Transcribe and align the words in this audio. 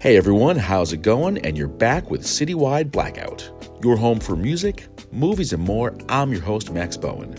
Hey 0.00 0.16
everyone, 0.16 0.56
how's 0.56 0.94
it 0.94 1.02
going? 1.02 1.36
And 1.44 1.58
you're 1.58 1.68
back 1.68 2.10
with 2.10 2.22
Citywide 2.22 2.90
Blackout, 2.90 3.50
your 3.82 3.98
home 3.98 4.18
for 4.18 4.34
music, 4.34 4.88
movies, 5.12 5.52
and 5.52 5.62
more. 5.62 5.94
I'm 6.08 6.32
your 6.32 6.40
host, 6.40 6.72
Max 6.72 6.96
Bowen. 6.96 7.36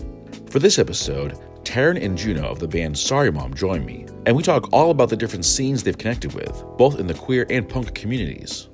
For 0.48 0.60
this 0.60 0.78
episode, 0.78 1.32
Taryn 1.64 2.00
and 2.00 2.16
Juno 2.16 2.48
of 2.48 2.60
the 2.60 2.68
band 2.68 2.96
Sorry 2.96 3.32
Mom 3.32 3.52
join 3.52 3.84
me, 3.84 4.06
and 4.26 4.36
we 4.36 4.44
talk 4.44 4.72
all 4.72 4.92
about 4.92 5.08
the 5.08 5.16
different 5.16 5.44
scenes 5.44 5.82
they've 5.82 5.98
connected 5.98 6.34
with, 6.34 6.52
both 6.78 7.00
in 7.00 7.08
the 7.08 7.14
queer 7.14 7.46
and 7.50 7.68
punk 7.68 7.96
communities. 7.96 8.68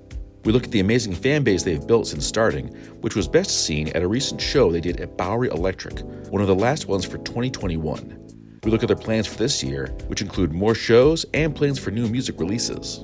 We 0.44 0.52
look 0.52 0.64
at 0.64 0.70
the 0.70 0.80
amazing 0.80 1.14
fan 1.14 1.42
base 1.42 1.62
they've 1.62 1.86
built 1.86 2.08
since 2.08 2.26
starting, 2.26 2.66
which 3.00 3.16
was 3.16 3.26
best 3.26 3.64
seen 3.64 3.88
at 3.96 4.02
a 4.02 4.08
recent 4.08 4.38
show 4.38 4.70
they 4.70 4.82
did 4.82 5.00
at 5.00 5.16
Bowery 5.16 5.48
Electric, 5.48 6.00
one 6.30 6.42
of 6.42 6.48
the 6.48 6.54
last 6.54 6.88
ones 6.88 7.06
for 7.06 7.16
2021. 7.16 8.60
We 8.64 8.70
look 8.70 8.82
at 8.82 8.88
their 8.88 8.96
plans 8.96 9.26
for 9.26 9.38
this 9.38 9.64
year, 9.64 9.96
which 10.08 10.20
include 10.20 10.52
more 10.52 10.74
shows 10.74 11.24
and 11.32 11.56
plans 11.56 11.78
for 11.78 11.90
new 11.90 12.06
music 12.06 12.38
releases. 12.38 13.02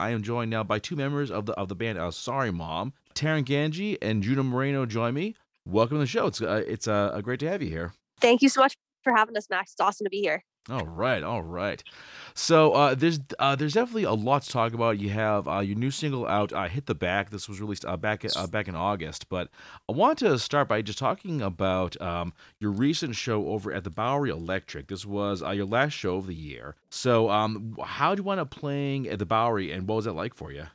I 0.00 0.10
am 0.10 0.22
joined 0.22 0.50
now 0.50 0.64
by 0.64 0.78
two 0.78 0.96
members 0.96 1.30
of 1.30 1.44
the 1.44 1.52
of 1.52 1.68
the 1.68 1.74
band 1.74 1.98
uh, 1.98 2.10
Sorry 2.10 2.50
Mom, 2.50 2.94
Taryn 3.14 3.44
Ganji 3.44 3.98
and 4.00 4.22
Juno 4.22 4.42
Moreno 4.42 4.86
join 4.86 5.12
me. 5.12 5.36
Welcome 5.66 5.98
to 5.98 6.00
the 6.00 6.06
show. 6.06 6.26
It's 6.26 6.40
uh, 6.40 6.64
it's 6.66 6.88
uh, 6.88 7.20
great 7.22 7.38
to 7.40 7.48
have 7.50 7.60
you 7.60 7.68
here. 7.68 7.92
Thank 8.18 8.40
you 8.40 8.48
so 8.48 8.62
much 8.62 8.74
for 9.04 9.14
having 9.14 9.36
us, 9.36 9.50
Max. 9.50 9.72
It's 9.72 9.80
awesome 9.80 10.06
to 10.06 10.10
be 10.10 10.20
here. 10.20 10.42
All 10.68 10.86
right, 10.86 11.22
all 11.22 11.42
right. 11.42 11.82
So 12.34 12.72
uh, 12.72 12.94
there's 12.94 13.18
uh, 13.38 13.56
there's 13.56 13.72
definitely 13.72 14.04
a 14.04 14.12
lot 14.12 14.42
to 14.42 14.50
talk 14.50 14.74
about. 14.74 14.98
You 14.98 15.08
have 15.08 15.48
uh, 15.48 15.60
your 15.60 15.76
new 15.76 15.90
single 15.90 16.26
out, 16.28 16.52
uh, 16.52 16.68
"Hit 16.68 16.84
the 16.84 16.94
Back." 16.94 17.30
This 17.30 17.48
was 17.48 17.60
released 17.60 17.86
uh, 17.86 17.96
back 17.96 18.24
uh, 18.36 18.46
back 18.46 18.68
in 18.68 18.74
August. 18.74 19.30
But 19.30 19.48
I 19.88 19.92
want 19.92 20.18
to 20.18 20.38
start 20.38 20.68
by 20.68 20.82
just 20.82 20.98
talking 20.98 21.40
about 21.40 22.00
um, 22.00 22.34
your 22.58 22.72
recent 22.72 23.16
show 23.16 23.48
over 23.48 23.72
at 23.72 23.84
the 23.84 23.90
Bowery 23.90 24.30
Electric. 24.30 24.88
This 24.88 25.06
was 25.06 25.42
uh, 25.42 25.50
your 25.50 25.64
last 25.64 25.94
show 25.94 26.16
of 26.16 26.26
the 26.26 26.34
year. 26.34 26.76
So 26.90 27.30
um, 27.30 27.76
how 27.82 28.14
do 28.14 28.20
you 28.20 28.24
want 28.24 28.38
to 28.40 28.46
playing 28.46 29.08
at 29.08 29.18
the 29.18 29.26
Bowery, 29.26 29.72
and 29.72 29.88
what 29.88 29.96
was 29.96 30.04
that 30.04 30.12
like 30.12 30.34
for 30.34 30.52
you? 30.52 30.66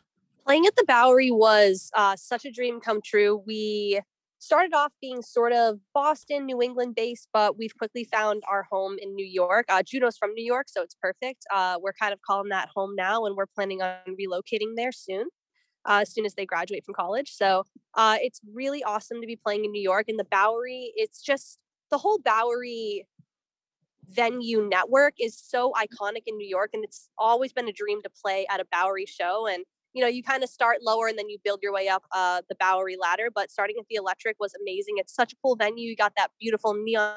Playing 0.46 0.66
at 0.66 0.76
the 0.76 0.86
Bowery 0.86 1.30
was 1.32 1.92
uh, 1.94 2.16
such 2.16 2.44
a 2.46 2.52
dream 2.52 2.80
come 2.80 3.02
true. 3.04 3.44
We 3.46 4.02
started 4.40 4.74
off 4.74 4.92
being 5.02 5.22
sort 5.22 5.54
of 5.54 5.80
Boston, 5.94 6.46
New 6.46 6.62
England 6.62 6.96
based, 6.96 7.30
but 7.34 7.58
we've 7.58 7.76
quickly 7.78 8.04
found 8.04 8.44
our 8.50 8.64
home 8.64 8.98
in 9.02 9.16
New 9.16 9.26
York. 9.26 9.66
Uh, 9.70 9.82
Juno's 9.84 10.18
from 10.18 10.34
New 10.34 10.46
York, 10.46 10.68
so 10.70 10.82
it's 10.82 10.96
perfect. 11.02 11.46
Uh, 11.54 11.78
we're 11.82 11.94
kind 11.94 12.14
of 12.14 12.20
calling 12.22 12.50
that 12.50 12.70
home 12.76 12.96
now, 12.96 13.26
and 13.26 13.36
we're 13.36 13.46
planning 13.48 13.82
on 13.82 13.96
relocating 14.10 14.76
there 14.76 14.92
soon. 14.92 15.28
Uh, 15.88 16.00
as 16.02 16.12
soon 16.12 16.26
as 16.26 16.34
they 16.34 16.48
graduate 16.48 16.84
from 16.84 16.96
college. 16.96 17.32
So 17.32 17.64
uh, 17.94 18.18
it's 18.20 18.42
really 18.52 18.84
awesome 18.84 19.22
to 19.22 19.28
be 19.28 19.36
playing 19.36 19.66
in 19.66 19.72
New 19.72 19.84
York. 19.84 20.06
And 20.08 20.18
the 20.18 20.26
Bowery, 20.26 20.92
it's 20.96 21.22
just 21.22 21.60
the 21.92 22.00
whole 22.00 22.18
Bowery 22.18 23.06
venue 24.04 24.68
network 24.68 25.14
is 25.20 25.38
so 25.38 25.74
iconic 25.74 26.24
in 26.26 26.38
New 26.38 26.48
York. 26.48 26.72
And 26.74 26.84
it's 26.84 27.10
always 27.20 27.54
been 27.54 27.68
a 27.68 27.72
dream 27.72 28.02
to 28.02 28.10
play 28.10 28.48
at 28.50 28.60
a 28.60 28.66
Bowery 28.72 29.06
show. 29.06 29.46
And 29.46 29.64
you 29.96 30.02
know, 30.02 30.10
you 30.10 30.22
kind 30.22 30.44
of 30.44 30.50
start 30.50 30.80
lower 30.82 31.08
and 31.08 31.18
then 31.18 31.30
you 31.30 31.38
build 31.44 31.62
your 31.64 31.74
way 31.74 31.88
up 31.88 32.04
uh, 32.12 32.42
the 32.50 32.56
Bowery 32.60 32.98
ladder. 33.00 33.30
But 33.34 33.50
starting 33.50 33.78
at 33.80 33.86
the 33.90 33.96
Electric 33.96 34.36
was 34.40 34.54
amazing. 34.62 34.96
It's 34.98 35.16
such 35.16 35.32
a 35.32 35.38
cool 35.42 35.56
venue. 35.56 35.90
You 35.90 35.96
got 35.96 36.14
that 36.18 36.32
beautiful 36.40 36.74
neon 36.74 37.16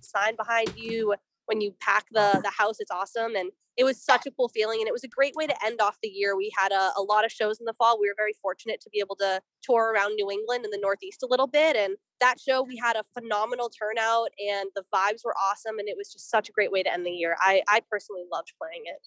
sign 0.00 0.34
behind 0.36 0.72
you. 0.76 1.14
When 1.46 1.60
you 1.60 1.74
pack 1.80 2.06
the 2.12 2.40
the 2.42 2.50
house, 2.50 2.76
it's 2.78 2.90
awesome, 2.90 3.34
and 3.34 3.50
it 3.76 3.84
was 3.84 4.00
such 4.00 4.26
a 4.26 4.30
cool 4.30 4.48
feeling. 4.48 4.80
And 4.80 4.88
it 4.88 4.92
was 4.92 5.04
a 5.04 5.08
great 5.08 5.34
way 5.34 5.46
to 5.46 5.64
end 5.64 5.80
off 5.80 5.96
the 6.02 6.08
year. 6.08 6.36
We 6.36 6.52
had 6.56 6.70
a, 6.70 6.92
a 6.96 7.02
lot 7.02 7.24
of 7.24 7.32
shows 7.32 7.58
in 7.58 7.66
the 7.66 7.72
fall. 7.72 7.98
We 8.00 8.08
were 8.08 8.14
very 8.16 8.34
fortunate 8.40 8.80
to 8.82 8.90
be 8.90 9.00
able 9.00 9.16
to 9.16 9.40
tour 9.62 9.92
around 9.92 10.14
New 10.14 10.30
England 10.30 10.64
and 10.64 10.72
the 10.72 10.78
Northeast 10.80 11.24
a 11.24 11.26
little 11.28 11.48
bit. 11.48 11.74
And 11.76 11.96
that 12.20 12.38
show, 12.38 12.62
we 12.62 12.76
had 12.76 12.94
a 12.94 13.04
phenomenal 13.14 13.68
turnout, 13.68 14.28
and 14.38 14.68
the 14.76 14.84
vibes 14.94 15.24
were 15.24 15.34
awesome. 15.36 15.78
And 15.78 15.88
it 15.88 15.96
was 15.96 16.12
just 16.12 16.30
such 16.30 16.48
a 16.48 16.52
great 16.52 16.70
way 16.70 16.82
to 16.82 16.92
end 16.92 17.06
the 17.06 17.10
year. 17.10 17.36
I 17.40 17.62
I 17.68 17.80
personally 17.88 18.24
loved 18.30 18.52
playing 18.60 18.82
it. 18.86 19.06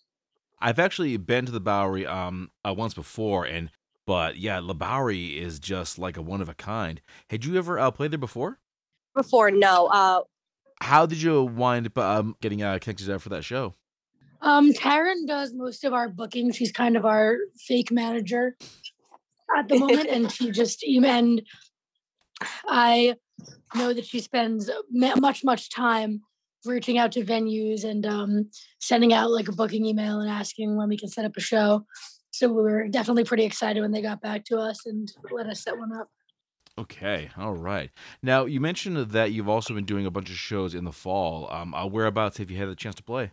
I've 0.59 0.79
actually 0.79 1.17
been 1.17 1.45
to 1.45 1.51
the 1.51 1.59
Bowery 1.59 2.05
um 2.05 2.51
uh, 2.67 2.73
once 2.75 2.93
before, 2.93 3.45
and 3.45 3.69
but 4.05 4.37
yeah, 4.37 4.59
the 4.61 4.73
Bowery 4.73 5.37
is 5.39 5.59
just 5.59 5.97
like 5.97 6.17
a 6.17 6.21
one 6.21 6.41
of 6.41 6.49
a 6.49 6.53
kind. 6.53 7.01
Had 7.29 7.45
you 7.45 7.57
ever 7.57 7.79
uh, 7.79 7.91
played 7.91 8.11
there 8.11 8.17
before? 8.17 8.59
Before, 9.15 9.51
no. 9.51 9.87
Uh, 9.87 10.21
How 10.81 11.05
did 11.05 11.21
you 11.21 11.43
wind 11.43 11.87
up 11.87 11.97
um, 11.97 12.35
getting 12.41 12.63
uh, 12.63 12.79
connected 12.79 13.09
out 13.09 13.21
for 13.21 13.29
that 13.29 13.43
show? 13.43 13.73
Um, 14.41 14.73
Taryn 14.73 15.25
does 15.25 15.53
most 15.53 15.85
of 15.85 15.93
our 15.93 16.09
booking. 16.09 16.51
She's 16.51 16.71
kind 16.71 16.97
of 16.97 17.05
our 17.05 17.37
fake 17.65 17.91
manager 17.91 18.57
at 19.57 19.69
the 19.69 19.79
moment, 19.79 20.09
and 20.09 20.29
she 20.31 20.51
just 20.51 20.83
and 20.83 21.41
I 22.67 23.15
know 23.73 23.93
that 23.93 24.05
she 24.05 24.19
spends 24.19 24.69
much 24.91 25.43
much 25.45 25.69
time 25.69 26.23
reaching 26.65 26.97
out 26.97 27.11
to 27.13 27.23
venues 27.23 27.83
and 27.83 28.05
um, 28.05 28.49
sending 28.79 29.13
out 29.13 29.31
like 29.31 29.47
a 29.47 29.51
booking 29.53 29.85
email 29.85 30.19
and 30.19 30.29
asking 30.29 30.75
when 30.75 30.89
we 30.89 30.97
can 30.97 31.09
set 31.09 31.25
up 31.25 31.35
a 31.37 31.41
show. 31.41 31.85
So 32.31 32.47
we 32.47 32.63
were 32.63 32.87
definitely 32.87 33.25
pretty 33.25 33.43
excited 33.43 33.81
when 33.81 33.91
they 33.91 34.01
got 34.01 34.21
back 34.21 34.45
to 34.45 34.57
us 34.57 34.85
and 34.85 35.11
let 35.31 35.47
us 35.47 35.61
set 35.61 35.77
one 35.77 35.93
up. 35.93 36.09
Okay, 36.77 37.29
all 37.37 37.53
right. 37.53 37.91
Now 38.23 38.45
you 38.45 38.59
mentioned 38.59 38.97
that 39.11 39.31
you've 39.31 39.49
also 39.49 39.75
been 39.75 39.85
doing 39.85 40.07
a 40.07 40.11
bunch 40.11 40.31
of 40.31 40.35
shows 40.35 40.73
in 40.73 40.85
the 40.85 40.91
fall. 40.91 41.51
Um, 41.51 41.73
uh, 41.75 41.85
whereabouts 41.85 42.37
have 42.37 42.49
you 42.49 42.57
had 42.57 42.67
the 42.67 42.75
chance 42.75 42.95
to 42.95 43.03
play? 43.03 43.31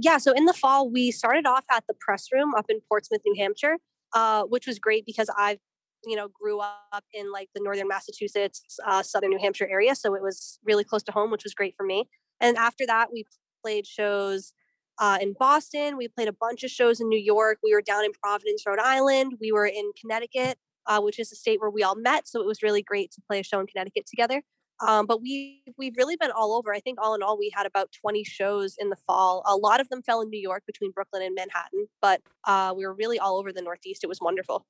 Yeah, 0.00 0.18
so 0.18 0.32
in 0.32 0.46
the 0.46 0.52
fall 0.52 0.90
we 0.90 1.12
started 1.12 1.46
off 1.46 1.64
at 1.70 1.84
the 1.86 1.94
press 1.94 2.32
room 2.32 2.54
up 2.56 2.66
in 2.68 2.80
Portsmouth, 2.88 3.20
New 3.24 3.40
Hampshire, 3.40 3.76
uh, 4.14 4.42
which 4.44 4.66
was 4.66 4.80
great 4.80 5.06
because 5.06 5.30
I've 5.38 5.58
you 6.04 6.16
know 6.16 6.26
grew 6.28 6.58
up 6.58 7.04
in 7.14 7.30
like 7.30 7.50
the 7.54 7.62
northern 7.62 7.86
Massachusetts, 7.86 8.64
uh, 8.84 9.04
southern 9.04 9.30
New 9.30 9.38
Hampshire 9.38 9.68
area, 9.70 9.94
so 9.94 10.16
it 10.16 10.22
was 10.22 10.58
really 10.64 10.82
close 10.82 11.04
to 11.04 11.12
home, 11.12 11.30
which 11.30 11.44
was 11.44 11.54
great 11.54 11.76
for 11.76 11.86
me. 11.86 12.08
And 12.42 12.58
after 12.58 12.84
that, 12.86 13.12
we 13.12 13.24
played 13.62 13.86
shows 13.86 14.52
uh, 14.98 15.18
in 15.20 15.34
Boston. 15.38 15.96
We 15.96 16.08
played 16.08 16.28
a 16.28 16.32
bunch 16.32 16.64
of 16.64 16.70
shows 16.70 17.00
in 17.00 17.08
New 17.08 17.18
York. 17.18 17.58
We 17.62 17.72
were 17.72 17.80
down 17.80 18.04
in 18.04 18.12
Providence, 18.12 18.64
Rhode 18.66 18.80
Island. 18.80 19.34
We 19.40 19.52
were 19.52 19.66
in 19.66 19.92
Connecticut, 19.98 20.58
uh, 20.86 21.00
which 21.00 21.18
is 21.18 21.32
a 21.32 21.36
state 21.36 21.60
where 21.60 21.70
we 21.70 21.82
all 21.82 21.94
met. 21.94 22.28
So 22.28 22.40
it 22.40 22.46
was 22.46 22.62
really 22.62 22.82
great 22.82 23.12
to 23.12 23.22
play 23.26 23.40
a 23.40 23.44
show 23.44 23.60
in 23.60 23.66
Connecticut 23.66 24.06
together. 24.06 24.42
Um, 24.86 25.06
but 25.06 25.22
we 25.22 25.62
we've 25.78 25.96
really 25.96 26.16
been 26.16 26.32
all 26.32 26.54
over. 26.54 26.74
I 26.74 26.80
think 26.80 26.98
all 27.00 27.14
in 27.14 27.22
all, 27.22 27.38
we 27.38 27.52
had 27.54 27.66
about 27.66 27.90
20 28.00 28.24
shows 28.24 28.74
in 28.78 28.90
the 28.90 28.96
fall. 28.96 29.42
A 29.46 29.54
lot 29.54 29.80
of 29.80 29.88
them 29.88 30.02
fell 30.02 30.20
in 30.22 30.28
New 30.28 30.40
York 30.40 30.64
between 30.66 30.90
Brooklyn 30.90 31.22
and 31.22 31.34
Manhattan, 31.36 31.86
but 32.00 32.20
uh, 32.48 32.74
we 32.76 32.84
were 32.84 32.94
really 32.94 33.18
all 33.18 33.38
over 33.38 33.52
the 33.52 33.62
Northeast. 33.62 34.02
It 34.02 34.08
was 34.08 34.20
wonderful. 34.20 34.66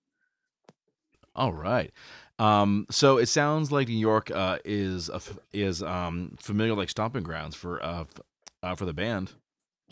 All 1.35 1.53
right. 1.53 1.91
Um, 2.39 2.87
so 2.91 3.19
it 3.19 3.27
sounds 3.27 3.73
like 3.73 3.89
New 3.89 3.95
York 3.95 4.31
uh, 4.31 4.59
is 4.65 5.11
is 5.53 5.83
um, 5.83 6.37
familiar 6.41 6.75
like 6.75 6.91
stomping 6.91 7.23
grounds 7.23 7.55
for 7.55 7.83
uh, 7.83 8.05
uh, 8.63 8.75
for 8.75 8.85
the 8.85 8.93
band. 8.93 9.33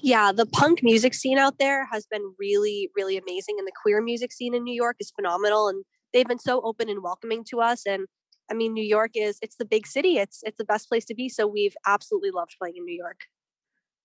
Yeah, 0.02 0.32
the 0.32 0.46
punk 0.46 0.82
music 0.82 1.12
scene 1.14 1.38
out 1.38 1.58
there 1.58 1.86
has 1.92 2.06
been 2.06 2.34
really, 2.38 2.90
really 2.96 3.16
amazing, 3.18 3.56
and 3.58 3.66
the 3.66 3.72
queer 3.82 4.02
music 4.02 4.32
scene 4.32 4.54
in 4.54 4.64
New 4.64 4.74
York 4.74 4.96
is 4.98 5.10
phenomenal. 5.10 5.68
And 5.68 5.84
they've 6.12 6.26
been 6.26 6.38
so 6.38 6.60
open 6.62 6.88
and 6.88 7.02
welcoming 7.02 7.44
to 7.50 7.60
us. 7.60 7.86
And 7.86 8.06
I 8.50 8.54
mean, 8.54 8.72
New 8.74 8.84
York 8.84 9.12
is 9.14 9.38
it's 9.42 9.56
the 9.56 9.64
big 9.64 9.86
city. 9.86 10.18
It's 10.18 10.40
it's 10.42 10.58
the 10.58 10.64
best 10.64 10.88
place 10.88 11.04
to 11.06 11.14
be. 11.14 11.28
So 11.28 11.46
we've 11.46 11.76
absolutely 11.86 12.30
loved 12.30 12.56
playing 12.58 12.76
in 12.76 12.84
New 12.84 12.96
York. 12.96 13.20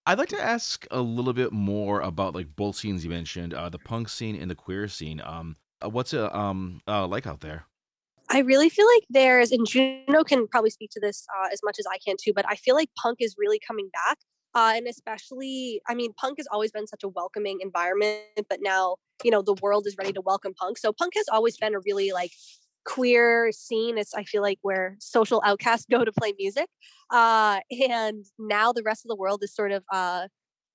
I'd 0.05 0.19
like 0.19 0.29
to 0.29 0.41
ask 0.41 0.85
a 0.91 1.01
little 1.01 1.33
bit 1.33 1.51
more 1.51 2.01
about 2.01 2.35
like 2.35 2.55
both 2.55 2.75
scenes 2.75 3.03
you 3.03 3.09
mentioned, 3.09 3.55
uh, 3.55 3.69
the 3.69 3.79
punk 3.79 4.07
scene 4.07 4.35
and 4.35 4.51
the 4.51 4.55
queer 4.55 4.87
scene. 4.87 5.19
Um, 5.23 5.55
what's 5.85 6.13
it 6.13 6.35
um 6.35 6.81
uh, 6.87 7.07
like 7.07 7.27
out 7.27 7.41
there? 7.41 7.65
I 8.29 8.39
really 8.39 8.69
feel 8.69 8.87
like 8.87 9.03
there's, 9.09 9.51
and 9.51 9.67
Juno 9.67 10.23
can 10.23 10.47
probably 10.47 10.71
speak 10.71 10.89
to 10.91 10.99
this 10.99 11.27
uh, 11.37 11.47
as 11.53 11.61
much 11.63 11.77
as 11.77 11.85
I 11.91 11.97
can 12.05 12.15
too, 12.19 12.33
but 12.33 12.45
I 12.49 12.55
feel 12.55 12.75
like 12.75 12.89
punk 13.01 13.17
is 13.19 13.35
really 13.37 13.59
coming 13.65 13.89
back. 13.93 14.17
Uh, 14.55 14.73
and 14.75 14.87
especially, 14.87 15.81
I 15.87 15.93
mean, 15.95 16.13
punk 16.13 16.39
has 16.39 16.47
always 16.49 16.71
been 16.71 16.87
such 16.87 17.03
a 17.03 17.09
welcoming 17.09 17.59
environment, 17.61 18.21
but 18.49 18.59
now, 18.61 18.95
you 19.23 19.29
know, 19.29 19.41
the 19.41 19.55
world 19.61 19.85
is 19.85 19.95
ready 19.97 20.13
to 20.13 20.21
welcome 20.21 20.53
punk. 20.53 20.77
So 20.77 20.93
punk 20.93 21.13
has 21.15 21.25
always 21.31 21.57
been 21.57 21.75
a 21.75 21.79
really 21.85 22.13
like 22.13 22.31
queer 22.85 23.51
scene. 23.51 23.97
It's, 23.97 24.13
I 24.13 24.23
feel 24.23 24.41
like, 24.41 24.59
where 24.61 24.95
social 24.99 25.41
outcasts 25.45 25.85
go 25.91 26.05
to 26.05 26.11
play 26.11 26.33
music. 26.39 26.67
Uh, 27.11 27.59
and 27.89 28.25
now 28.39 28.71
the 28.71 28.83
rest 28.83 29.05
of 29.05 29.09
the 29.09 29.15
world 29.15 29.43
is 29.43 29.53
sort 29.53 29.73
of, 29.73 29.83
uh, 29.91 30.29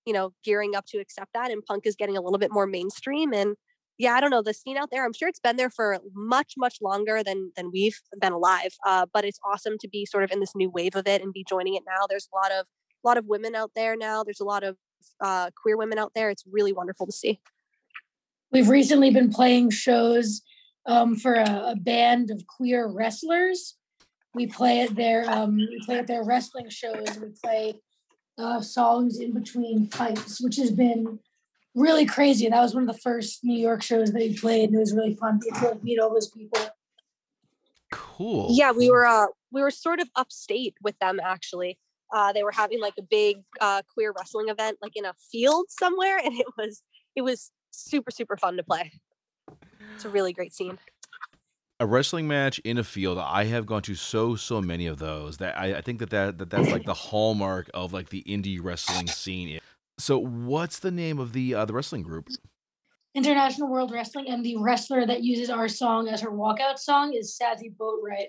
you 0.05 0.13
know, 0.13 0.35
gearing 0.45 0.77
up 0.77 0.85
to 0.89 0.99
accept 0.99 1.31
that. 1.33 1.51
And 1.51 1.65
punk 1.65 1.87
is 1.87 1.97
getting 1.97 2.19
a 2.19 2.21
little 2.21 2.39
bit 2.39 2.53
more 2.53 2.67
mainstream. 2.67 3.33
And 3.33 3.57
yeah, 4.01 4.15
I 4.15 4.21
don't 4.21 4.31
know 4.31 4.41
the 4.41 4.55
scene 4.55 4.79
out 4.79 4.91
there. 4.91 5.05
I'm 5.05 5.13
sure 5.13 5.29
it's 5.29 5.39
been 5.39 5.57
there 5.57 5.69
for 5.69 5.99
much, 6.15 6.55
much 6.57 6.79
longer 6.81 7.23
than 7.23 7.53
than 7.55 7.71
we've 7.71 8.01
been 8.19 8.33
alive. 8.33 8.75
Uh, 8.87 9.05
but 9.13 9.27
it's 9.27 9.39
awesome 9.45 9.77
to 9.79 9.89
be 9.89 10.07
sort 10.07 10.25
of 10.25 10.33
in 10.33 10.41
this 10.41 10.57
new 10.57 10.71
wave 10.71 10.97
of 10.97 11.07
it 11.07 11.23
and 11.23 11.35
be 11.35 11.45
joining 11.47 11.75
it 11.75 11.83
now. 11.87 12.07
There's 12.09 12.27
a 12.33 12.37
lot 12.37 12.51
of 12.51 12.67
a 13.05 13.09
lot 13.09 13.19
of 13.19 13.27
women 13.27 13.55
out 13.55 13.73
there 13.77 13.97
now. 13.97 14.25
There's 14.25 14.41
a 14.41 14.45
lot 14.45 14.63
of 14.63 14.79
uh, 15.21 15.51
queer 15.55 15.77
women 15.77 15.99
out 15.99 16.13
there. 16.15 16.31
It's 16.31 16.45
really 16.51 16.73
wonderful 16.73 17.05
to 17.07 17.13
see. 17.13 17.41
We've 18.51 18.71
recently 18.71 19.11
been 19.11 19.31
playing 19.31 19.71
shows 19.71 20.41
um, 20.87 21.15
for 21.15 21.35
a, 21.35 21.73
a, 21.73 21.77
band 21.77 22.31
of 22.31 22.47
queer 22.47 22.89
wrestlers. 22.89 23.77
We 24.35 24.47
play 24.47 24.81
at 24.81 24.97
their 24.97 25.31
um, 25.31 25.57
we 25.57 25.79
play 25.85 25.99
at 25.99 26.07
their 26.07 26.25
wrestling 26.25 26.71
shows. 26.71 27.19
We 27.21 27.29
play 27.45 27.75
uh, 28.39 28.63
songs 28.63 29.21
in 29.21 29.35
between 29.35 29.89
fights, 29.89 30.41
which 30.41 30.57
has 30.57 30.71
been 30.71 31.19
really 31.75 32.07
crazy. 32.07 32.49
That 32.49 32.61
was 32.61 32.75
one 32.75 32.89
of 32.89 32.95
the 32.95 33.01
first 33.01 33.45
New 33.45 33.59
York 33.59 33.83
shows 33.83 34.13
that 34.13 34.23
he 34.23 34.37
played, 34.37 34.71
and 34.71 34.77
it 34.77 34.81
was 34.81 34.95
really 34.95 35.15
fun 35.15 35.41
to 35.41 35.65
like, 35.65 35.83
meet 35.83 35.99
all 35.99 36.11
those 36.13 36.29
people. 36.29 36.61
Cool. 37.93 38.49
Yeah, 38.51 38.73
we 38.73 38.91
were 38.91 39.07
uh 39.07 39.27
we 39.53 39.63
were 39.63 39.71
sort 39.71 40.01
of 40.01 40.09
upstate 40.15 40.75
with 40.83 40.99
them 40.99 41.19
actually. 41.21 41.79
uh, 42.13 42.33
they 42.33 42.43
were 42.43 42.53
having 42.53 42.81
like 42.81 42.95
a 42.99 43.03
big 43.03 43.43
uh, 43.61 43.83
queer 43.93 44.13
wrestling 44.17 44.49
event, 44.49 44.79
like 44.83 44.93
in 44.97 45.05
a 45.05 45.15
field 45.31 45.67
somewhere, 45.69 46.19
and 46.19 46.35
it 46.35 46.47
was 46.57 46.83
it 47.15 47.23
was 47.23 47.51
super 47.71 48.11
super 48.11 48.37
fun 48.37 48.57
to 48.57 48.63
play. 48.63 48.93
It's 49.95 50.05
a 50.05 50.09
really 50.09 50.33
great 50.33 50.53
scene. 50.53 50.79
A 51.79 51.87
wrestling 51.87 52.29
match 52.29 52.59
in 52.61 52.77
a 52.77 52.85
field. 52.85 53.19
I 53.19 53.45
have 53.45 53.65
gone 53.65 53.83
to 53.83 53.95
so 53.95 54.35
so 54.37 54.61
many 54.61 54.87
of 54.87 54.99
those 54.99 55.39
that 55.39 55.59
I, 55.59 55.77
I 55.77 55.81
think 55.81 56.01
that, 56.01 56.11
that 56.11 56.39
that 56.39 56.51
that's 56.51 56.71
like 56.71 56.85
the 56.85 56.95
hallmark 57.09 57.71
of 57.73 57.93
like 57.93 58.11
the 58.11 58.23
indie 58.27 58.59
wrestling 58.63 59.07
scene. 59.07 59.61
So, 60.01 60.19
what's 60.19 60.79
the 60.79 60.91
name 60.91 61.19
of 61.19 61.33
the 61.33 61.55
uh, 61.55 61.65
the 61.67 61.75
wrestling 61.75 62.03
group? 62.03 62.29
International 63.15 63.69
World 63.69 63.93
Wrestling, 63.93 64.29
and 64.29 64.45
the 64.45 64.57
wrestler 64.57 65.07
that 65.07 65.23
uses 65.23 65.51
our 65.51 65.69
song 65.69 66.09
as 66.09 66.21
her 66.21 66.31
walkout 66.31 66.79
song 66.79 67.13
is 67.13 67.37
Sassy 67.37 67.71
Boatwright. 67.79 68.29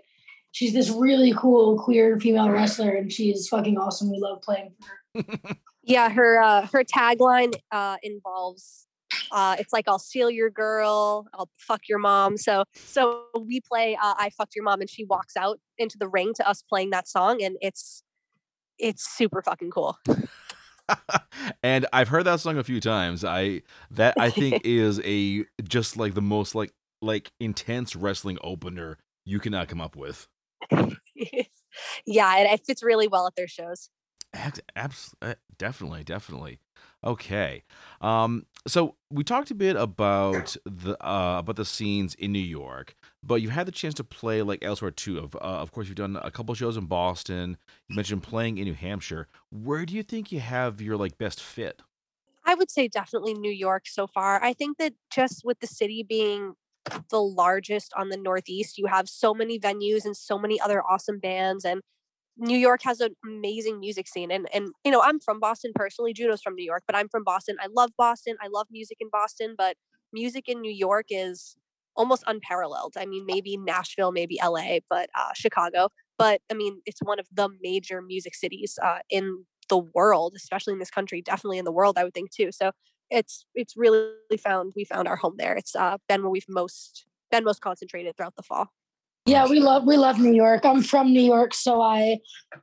She's 0.52 0.74
this 0.74 0.90
really 0.90 1.34
cool 1.34 1.80
queer 1.80 2.20
female 2.20 2.50
wrestler, 2.50 2.92
and 2.92 3.12
she's 3.12 3.48
fucking 3.48 3.78
awesome. 3.78 4.12
We 4.12 4.20
love 4.20 4.42
playing 4.42 4.74
for 5.14 5.24
her. 5.24 5.56
yeah, 5.84 6.10
her 6.10 6.42
uh, 6.42 6.68
her 6.68 6.84
tagline 6.84 7.54
uh, 7.72 7.98
involves 8.04 8.88
uh, 9.32 9.56
it's 9.60 9.72
like 9.72 9.88
I'll 9.88 10.00
steal 10.00 10.30
your 10.30 10.50
girl, 10.50 11.28
I'll 11.34 11.50
fuck 11.58 11.88
your 11.88 12.00
mom. 12.00 12.38
So 12.38 12.66
so 12.76 13.26
we 13.40 13.62
play 13.62 13.96
uh, 13.96 14.16
I 14.18 14.30
fucked 14.38 14.56
your 14.56 14.66
mom, 14.66 14.82
and 14.82 14.90
she 14.90 15.06
walks 15.06 15.38
out 15.38 15.60
into 15.78 15.98
the 15.98 16.08
ring 16.08 16.34
to 16.36 16.48
us 16.48 16.64
playing 16.68 16.90
that 16.90 17.08
song, 17.08 17.42
and 17.42 17.56
it's 17.62 18.04
it's 18.78 19.10
super 19.10 19.42
fucking 19.42 19.72
cool. 19.72 19.98
and 21.64 21.86
I've 21.94 22.08
heard 22.10 22.26
that 22.26 22.40
song 22.40 22.58
a 22.58 22.64
few 22.64 22.80
times. 22.80 23.24
I 23.24 23.62
that 23.92 24.16
I 24.18 24.30
think 24.30 24.62
is 24.66 25.00
a 25.04 25.46
just 25.64 25.98
like 25.98 26.14
the 26.14 26.22
most 26.22 26.56
like 26.56 26.72
like 27.02 27.32
intense 27.40 27.96
wrestling 27.96 28.38
opener 28.44 28.98
you 29.26 29.40
cannot 29.40 29.68
come 29.68 29.82
up 29.82 29.96
with. 29.96 30.28
yeah, 30.72 32.38
it, 32.38 32.52
it, 32.52 32.66
fits 32.66 32.84
really 32.84 33.08
well 33.08 33.28
at 33.28 33.36
their 33.36 33.48
shows. 33.48 33.90
Abs- 34.76 35.16
uh, 35.22 35.36
definitely, 35.58 36.04
definitely. 36.04 36.60
Okay. 37.04 37.64
Um, 38.00 38.46
so 38.68 38.96
we 39.10 39.24
talked 39.24 39.50
a 39.52 39.56
bit 39.56 39.75
about 39.75 40.56
the 40.66 40.94
uh, 41.06 41.40
about 41.40 41.56
the 41.56 41.66
scenes 41.66 42.13
in 42.16 42.31
New 42.31 42.40
York, 42.40 42.96
but 43.24 43.36
you've 43.36 43.52
had 43.52 43.68
the 43.68 43.72
chance 43.72 43.94
to 43.96 44.04
play 44.04 44.42
like 44.42 44.63
elsewhere 44.63 44.92
too. 44.92 45.18
Of 45.18 45.36
uh, 45.36 45.40
of 45.40 45.72
course, 45.72 45.88
you've 45.88 45.96
done 45.96 46.18
a 46.22 46.31
couple 46.31 46.54
shows 46.54 46.78
in 46.78 46.86
Boston. 46.86 47.58
You 47.90 47.96
mentioned 47.96 48.24
playing 48.24 48.58
in 48.58 48.66
New 48.66 48.74
Hampshire. 48.74 49.28
Where 49.50 49.86
do 49.86 49.96
you 49.96 50.04
think 50.04 50.31
you 50.31 50.40
have 50.40 50.80
your 50.81 50.98
like 50.98 51.18
best 51.18 51.42
fit? 51.42 51.81
I 52.46 52.56
would 52.56 52.72
say 52.72 52.88
definitely 52.88 53.34
New 53.34 53.52
York 53.52 53.88
so 53.88 54.08
far. 54.08 54.44
I 54.44 54.54
think 54.54 54.78
that 54.78 54.94
just 55.12 55.44
with 55.44 55.60
the 55.60 55.68
city 55.68 56.04
being 56.04 56.54
the 57.10 57.22
largest 57.22 57.94
on 57.96 58.10
the 58.10 58.18
Northeast, 58.18 58.78
you 58.78 58.88
have 58.88 59.08
so 59.08 59.34
many 59.34 59.60
venues 59.60 60.06
and 60.06 60.18
so 60.18 60.38
many 60.38 60.60
other 60.60 60.84
awesome 60.84 61.19
bands 61.19 61.66
and 61.66 61.81
New 62.38 62.57
York 62.57 62.81
has 62.83 63.01
an 63.01 63.16
amazing 63.25 63.80
music 63.80 64.07
scene. 64.07 64.31
And 64.31 64.48
and 64.54 64.69
you 64.83 64.92
know, 64.92 65.01
I'm 65.01 65.19
from 65.19 65.39
Boston 65.39 65.72
personally. 65.75 66.13
Juno's 66.13 66.42
from 66.42 66.56
New 66.56 66.66
York, 66.66 66.83
but 66.88 66.95
I'm 66.95 67.10
from 67.10 67.24
Boston. 67.24 67.57
I 67.62 67.68
love 67.74 67.92
Boston. 67.98 68.36
I 68.42 68.48
love 68.48 68.68
music 68.72 68.98
in 69.00 69.10
Boston, 69.12 69.56
but 69.57 69.75
music 70.13 70.48
in 70.48 70.62
New 70.62 70.72
York 70.72 71.07
is 71.10 71.56
almost 71.95 72.24
unparalleled. 72.28 72.95
I 72.98 73.06
mean, 73.06 73.25
maybe 73.25 73.57
Nashville, 73.57 74.12
maybe 74.12 74.39
LA, 74.42 74.80
but 74.89 75.10
uh, 75.18 75.33
Chicago. 75.36 75.89
But 76.18 76.42
I 76.50 76.54
mean, 76.54 76.81
it's 76.86 77.01
one 77.01 77.19
of 77.19 77.28
the 77.31 77.50
major 77.62 78.01
music 78.01 78.36
cities 78.36 78.80
uh, 78.81 79.00
in 79.10 79.45
the 79.69 79.77
world, 79.77 80.34
especially 80.36 80.74
in 80.74 80.80
this 80.80 80.92
country, 80.92 81.22
definitely 81.22 81.57
in 81.57 81.66
the 81.66 81.72
world, 81.72 81.98
I 81.98 82.04
would 82.04 82.13
think 82.13 82.31
too. 82.31 82.51
So 82.51 82.72
it's 83.10 83.45
it's 83.56 83.75
really 83.75 84.13
found 84.42 84.74
we 84.75 84.86
found 84.86 85.07
our 85.07 85.18
home 85.18 85.36
there. 85.38 85.56
It's 85.56 85.75
uh, 85.75 85.98
been 86.07 86.22
where 86.22 86.31
we've 86.31 86.45
most 86.48 87.06
been 87.30 87.44
most 87.44 87.62
concentrated 87.62 88.16
throughout 88.16 88.36
the 88.36 88.44
fall. 88.44 88.68
Yeah, 89.26 89.48
we 89.48 89.60
love 89.60 89.86
we 89.86 89.98
love 89.98 90.20
New 90.20 90.34
York. 90.34 90.66
I'm 90.66 90.82
from 90.82 91.14
New 91.14 91.22
York, 91.22 91.54
so 91.54 91.82
I 91.82 92.18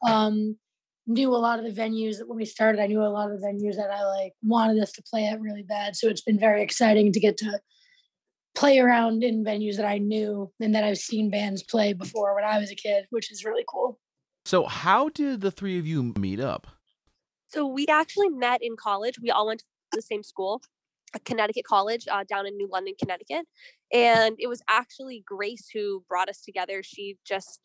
um, 0.06 0.56
knew 1.06 1.34
a 1.34 1.38
lot 1.38 1.58
of 1.58 1.64
the 1.64 1.80
venues 1.80 2.18
that 2.18 2.28
when 2.28 2.36
we 2.36 2.44
started. 2.44 2.80
I 2.80 2.86
knew 2.86 3.02
a 3.02 3.08
lot 3.08 3.30
of 3.30 3.40
the 3.40 3.46
venues 3.46 3.76
that 3.76 3.90
I 3.90 4.04
like 4.04 4.32
wanted 4.42 4.82
us 4.82 4.92
to 4.92 5.02
play 5.02 5.26
at 5.26 5.40
really 5.40 5.62
bad. 5.62 5.94
So 5.96 6.08
it's 6.08 6.20
been 6.20 6.38
very 6.38 6.62
exciting 6.62 7.12
to 7.12 7.20
get 7.20 7.36
to 7.38 7.60
play 8.54 8.80
around 8.80 9.22
in 9.22 9.44
venues 9.44 9.76
that 9.76 9.86
I 9.86 9.98
knew 9.98 10.52
and 10.60 10.74
that 10.74 10.82
I've 10.82 10.98
seen 10.98 11.30
bands 11.30 11.62
play 11.62 11.92
before 11.92 12.34
when 12.34 12.44
I 12.44 12.58
was 12.58 12.72
a 12.72 12.74
kid, 12.74 13.06
which 13.10 13.30
is 13.30 13.44
really 13.44 13.64
cool. 13.68 14.00
So 14.44 14.64
how 14.64 15.10
did 15.10 15.40
the 15.40 15.52
three 15.52 15.78
of 15.78 15.86
you 15.86 16.14
meet 16.18 16.40
up? 16.40 16.66
So 17.48 17.66
we 17.66 17.86
actually 17.86 18.30
met 18.30 18.62
in 18.62 18.76
college. 18.76 19.20
We 19.20 19.30
all 19.30 19.46
went 19.46 19.60
to 19.60 19.66
the 19.92 20.02
same 20.02 20.22
school. 20.22 20.60
Connecticut 21.24 21.64
College 21.64 22.06
uh, 22.10 22.24
down 22.28 22.46
in 22.46 22.56
New 22.56 22.68
London, 22.70 22.94
Connecticut. 22.98 23.46
And 23.92 24.36
it 24.38 24.48
was 24.48 24.62
actually 24.68 25.22
Grace 25.26 25.68
who 25.72 26.04
brought 26.08 26.28
us 26.28 26.42
together. 26.42 26.82
She 26.82 27.16
just 27.26 27.60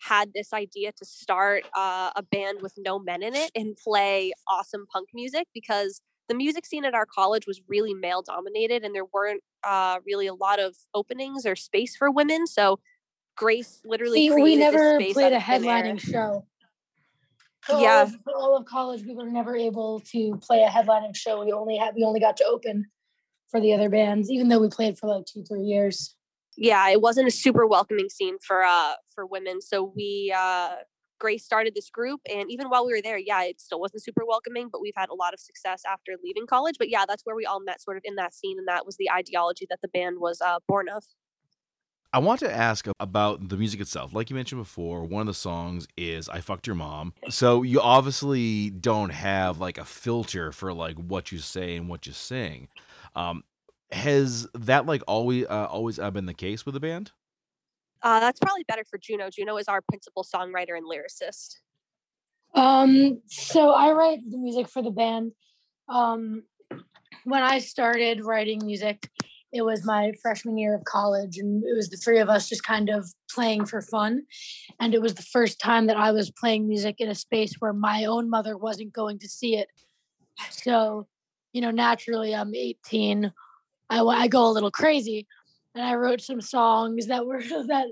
had 0.00 0.32
this 0.34 0.52
idea 0.52 0.92
to 0.92 1.04
start 1.04 1.64
uh, 1.76 2.10
a 2.14 2.22
band 2.22 2.62
with 2.62 2.72
no 2.78 2.98
men 2.98 3.22
in 3.22 3.34
it 3.34 3.50
and 3.54 3.76
play 3.76 4.32
awesome 4.48 4.86
punk 4.92 5.08
music 5.12 5.48
because 5.52 6.00
the 6.28 6.34
music 6.34 6.66
scene 6.66 6.84
at 6.84 6.94
our 6.94 7.06
college 7.06 7.46
was 7.46 7.60
really 7.68 7.94
male 7.94 8.22
dominated 8.22 8.84
and 8.84 8.94
there 8.94 9.06
weren't 9.12 9.42
uh, 9.64 9.98
really 10.06 10.26
a 10.26 10.34
lot 10.34 10.60
of 10.60 10.76
openings 10.94 11.46
or 11.46 11.56
space 11.56 11.96
for 11.96 12.10
women. 12.10 12.46
So 12.46 12.78
Grace 13.36 13.80
literally 13.84 14.30
we, 14.30 14.42
we 14.42 14.56
never 14.56 14.98
played 15.12 15.32
a 15.32 15.38
headlining 15.38 15.98
show. 15.98 16.44
For 17.62 17.78
yeah, 17.80 18.00
all 18.00 18.02
of, 18.02 18.16
all 18.34 18.56
of 18.56 18.64
college, 18.66 19.02
we 19.06 19.14
were 19.14 19.26
never 19.26 19.56
able 19.56 20.00
to 20.12 20.36
play 20.42 20.62
a 20.62 20.68
headlining 20.68 21.16
show. 21.16 21.44
We 21.44 21.52
only 21.52 21.76
had 21.76 21.94
we 21.94 22.04
only 22.04 22.20
got 22.20 22.36
to 22.38 22.44
open 22.44 22.86
for 23.50 23.60
the 23.60 23.72
other 23.72 23.88
bands, 23.88 24.30
even 24.30 24.48
though 24.48 24.60
we 24.60 24.68
played 24.68 24.98
for 24.98 25.08
like 25.08 25.26
two 25.26 25.42
three 25.44 25.62
years. 25.62 26.14
Yeah, 26.56 26.88
it 26.88 27.00
wasn't 27.00 27.28
a 27.28 27.30
super 27.30 27.66
welcoming 27.66 28.08
scene 28.08 28.36
for 28.40 28.62
uh 28.62 28.94
for 29.14 29.26
women. 29.26 29.60
So 29.60 29.92
we 29.94 30.34
uh 30.36 30.76
Grace 31.20 31.44
started 31.44 31.74
this 31.74 31.90
group, 31.90 32.20
and 32.32 32.48
even 32.48 32.68
while 32.68 32.86
we 32.86 32.92
were 32.92 33.02
there, 33.02 33.18
yeah, 33.18 33.42
it 33.42 33.60
still 33.60 33.80
wasn't 33.80 34.04
super 34.04 34.24
welcoming. 34.24 34.68
But 34.70 34.80
we've 34.80 34.94
had 34.96 35.08
a 35.08 35.14
lot 35.14 35.34
of 35.34 35.40
success 35.40 35.82
after 35.90 36.12
leaving 36.22 36.46
college. 36.46 36.76
But 36.78 36.90
yeah, 36.90 37.04
that's 37.08 37.22
where 37.24 37.34
we 37.34 37.44
all 37.44 37.60
met, 37.60 37.82
sort 37.82 37.96
of 37.96 38.02
in 38.04 38.14
that 38.16 38.34
scene, 38.34 38.56
and 38.58 38.68
that 38.68 38.86
was 38.86 38.96
the 38.96 39.10
ideology 39.10 39.66
that 39.68 39.80
the 39.82 39.88
band 39.88 40.18
was 40.20 40.40
uh, 40.40 40.58
born 40.68 40.88
of. 40.88 41.02
I 42.12 42.20
want 42.20 42.40
to 42.40 42.50
ask 42.50 42.88
about 43.00 43.48
the 43.50 43.56
music 43.56 43.80
itself. 43.80 44.14
Like 44.14 44.30
you 44.30 44.36
mentioned 44.36 44.62
before, 44.62 45.04
one 45.04 45.20
of 45.20 45.26
the 45.26 45.34
songs 45.34 45.86
is 45.96 46.28
I 46.28 46.40
fucked 46.40 46.66
your 46.66 46.76
mom. 46.76 47.12
So 47.28 47.62
you 47.62 47.80
obviously 47.80 48.70
don't 48.70 49.10
have 49.10 49.60
like 49.60 49.76
a 49.76 49.84
filter 49.84 50.50
for 50.52 50.72
like 50.72 50.96
what 50.96 51.32
you 51.32 51.38
say 51.38 51.76
and 51.76 51.88
what 51.88 52.06
you 52.06 52.14
sing. 52.14 52.68
Um, 53.14 53.44
has 53.90 54.46
that 54.54 54.86
like 54.86 55.02
always 55.06 55.46
uh, 55.46 55.66
always 55.66 55.98
uh, 55.98 56.10
been 56.10 56.26
the 56.26 56.34
case 56.34 56.64
with 56.64 56.74
the 56.74 56.80
band? 56.80 57.12
Uh, 58.02 58.20
that's 58.20 58.38
probably 58.40 58.64
better 58.68 58.84
for 58.88 58.98
Juno. 58.98 59.28
Juno 59.28 59.56
is 59.58 59.68
our 59.68 59.82
principal 59.82 60.24
songwriter 60.24 60.76
and 60.76 60.86
lyricist. 60.86 61.56
Um, 62.54 63.20
so 63.26 63.72
I 63.72 63.92
write 63.92 64.20
the 64.28 64.38
music 64.38 64.68
for 64.68 64.82
the 64.82 64.90
band. 64.90 65.32
Um, 65.88 66.44
when 67.24 67.42
I 67.42 67.58
started 67.58 68.24
writing 68.24 68.64
music, 68.64 69.10
it 69.52 69.62
was 69.62 69.84
my 69.84 70.12
freshman 70.20 70.58
year 70.58 70.74
of 70.74 70.84
college 70.84 71.38
and 71.38 71.64
it 71.64 71.74
was 71.74 71.88
the 71.88 71.96
three 71.96 72.18
of 72.18 72.28
us 72.28 72.48
just 72.48 72.64
kind 72.64 72.88
of 72.90 73.08
playing 73.30 73.64
for 73.64 73.80
fun. 73.80 74.22
And 74.78 74.94
it 74.94 75.00
was 75.00 75.14
the 75.14 75.22
first 75.22 75.60
time 75.60 75.86
that 75.86 75.96
i 75.96 76.10
was 76.12 76.30
playing 76.30 76.68
music 76.68 76.96
in 76.98 77.08
a 77.08 77.14
space 77.14 77.54
where 77.58 77.72
my 77.72 78.04
own 78.04 78.28
mother 78.28 78.56
wasn't 78.56 78.92
going 78.92 79.18
to 79.20 79.28
see 79.28 79.56
it. 79.56 79.68
So 80.50 81.06
you 81.52 81.62
know 81.62 81.70
naturally 81.70 82.34
i'm 82.34 82.54
18 82.54 83.32
i, 83.90 84.00
I 84.00 84.28
go 84.28 84.46
a 84.46 84.52
little 84.52 84.70
crazy 84.70 85.26
and 85.74 85.82
i 85.82 85.94
wrote 85.94 86.20
some 86.20 86.42
songs 86.42 87.06
that 87.06 87.26
were 87.26 87.42
that 87.68 87.86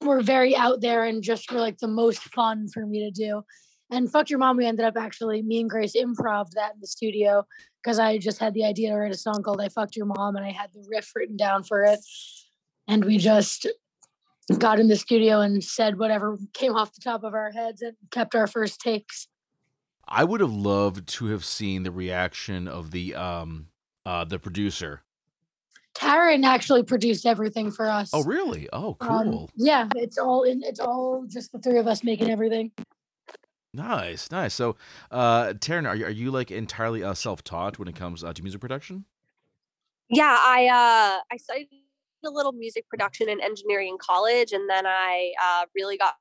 were 0.00 0.20
very 0.20 0.56
out 0.56 0.80
there 0.80 1.04
and 1.04 1.22
just 1.22 1.50
were 1.50 1.60
like 1.60 1.78
the 1.78 1.88
most 1.88 2.20
fun 2.34 2.68
for 2.68 2.86
me 2.86 3.00
to 3.04 3.10
do. 3.10 3.42
And 3.90 4.10
fuck 4.10 4.30
your 4.30 4.38
mom 4.38 4.56
we 4.56 4.66
ended 4.66 4.84
up 4.84 4.96
actually 4.96 5.42
me 5.42 5.60
and 5.60 5.70
grace 5.70 5.94
improv 5.96 6.50
that 6.50 6.74
in 6.74 6.80
the 6.80 6.86
studio 6.86 7.46
because 7.84 7.98
I 7.98 8.18
just 8.18 8.38
had 8.38 8.54
the 8.54 8.64
idea 8.64 8.90
to 8.90 8.96
write 8.96 9.12
a 9.12 9.16
song 9.16 9.42
called 9.42 9.60
I 9.60 9.68
Fucked 9.68 9.94
Your 9.94 10.06
Mom 10.06 10.36
and 10.36 10.44
I 10.44 10.52
had 10.52 10.72
the 10.72 10.84
riff 10.88 11.12
written 11.14 11.36
down 11.36 11.64
for 11.64 11.84
it. 11.84 12.00
And 12.88 13.04
we 13.04 13.18
just 13.18 13.66
got 14.58 14.80
in 14.80 14.88
the 14.88 14.96
studio 14.96 15.40
and 15.40 15.62
said 15.62 15.98
whatever 15.98 16.38
came 16.54 16.74
off 16.74 16.94
the 16.94 17.00
top 17.02 17.24
of 17.24 17.34
our 17.34 17.50
heads 17.50 17.82
and 17.82 17.94
kept 18.10 18.34
our 18.34 18.46
first 18.46 18.80
takes. 18.80 19.28
I 20.08 20.24
would 20.24 20.40
have 20.40 20.52
loved 20.52 21.06
to 21.08 21.26
have 21.26 21.44
seen 21.44 21.82
the 21.82 21.90
reaction 21.90 22.68
of 22.68 22.90
the 22.90 23.14
um 23.14 23.68
uh 24.04 24.24
the 24.24 24.38
producer. 24.38 25.02
Taryn 25.94 26.44
actually 26.44 26.82
produced 26.82 27.24
everything 27.24 27.70
for 27.70 27.88
us. 27.88 28.10
Oh 28.12 28.22
really? 28.24 28.68
Oh 28.72 28.96
um, 29.00 29.08
cool. 29.08 29.42
Um, 29.44 29.48
yeah, 29.56 29.88
it's 29.94 30.18
all 30.18 30.42
in 30.42 30.62
it's 30.62 30.80
all 30.80 31.24
just 31.26 31.52
the 31.52 31.58
three 31.58 31.78
of 31.78 31.86
us 31.86 32.02
making 32.02 32.30
everything. 32.30 32.72
Nice, 33.74 34.30
nice. 34.30 34.54
So, 34.54 34.76
uh, 35.10 35.46
Taryn, 35.54 35.86
are 35.88 35.96
you, 35.96 36.06
are 36.06 36.10
you 36.10 36.30
like 36.30 36.52
entirely 36.52 37.02
uh, 37.02 37.12
self-taught 37.12 37.76
when 37.76 37.88
it 37.88 37.96
comes 37.96 38.22
uh, 38.22 38.32
to 38.32 38.40
music 38.40 38.60
production? 38.60 39.04
Yeah, 40.08 40.38
I 40.40 40.66
uh, 40.66 41.20
I 41.32 41.36
studied 41.36 41.68
a 42.24 42.30
little 42.30 42.52
music 42.52 42.88
production 42.88 43.28
and 43.28 43.40
engineering 43.40 43.88
in 43.88 43.96
college, 43.98 44.52
and 44.52 44.70
then 44.70 44.86
I 44.86 45.32
uh, 45.42 45.64
really 45.74 45.98
got 45.98 46.14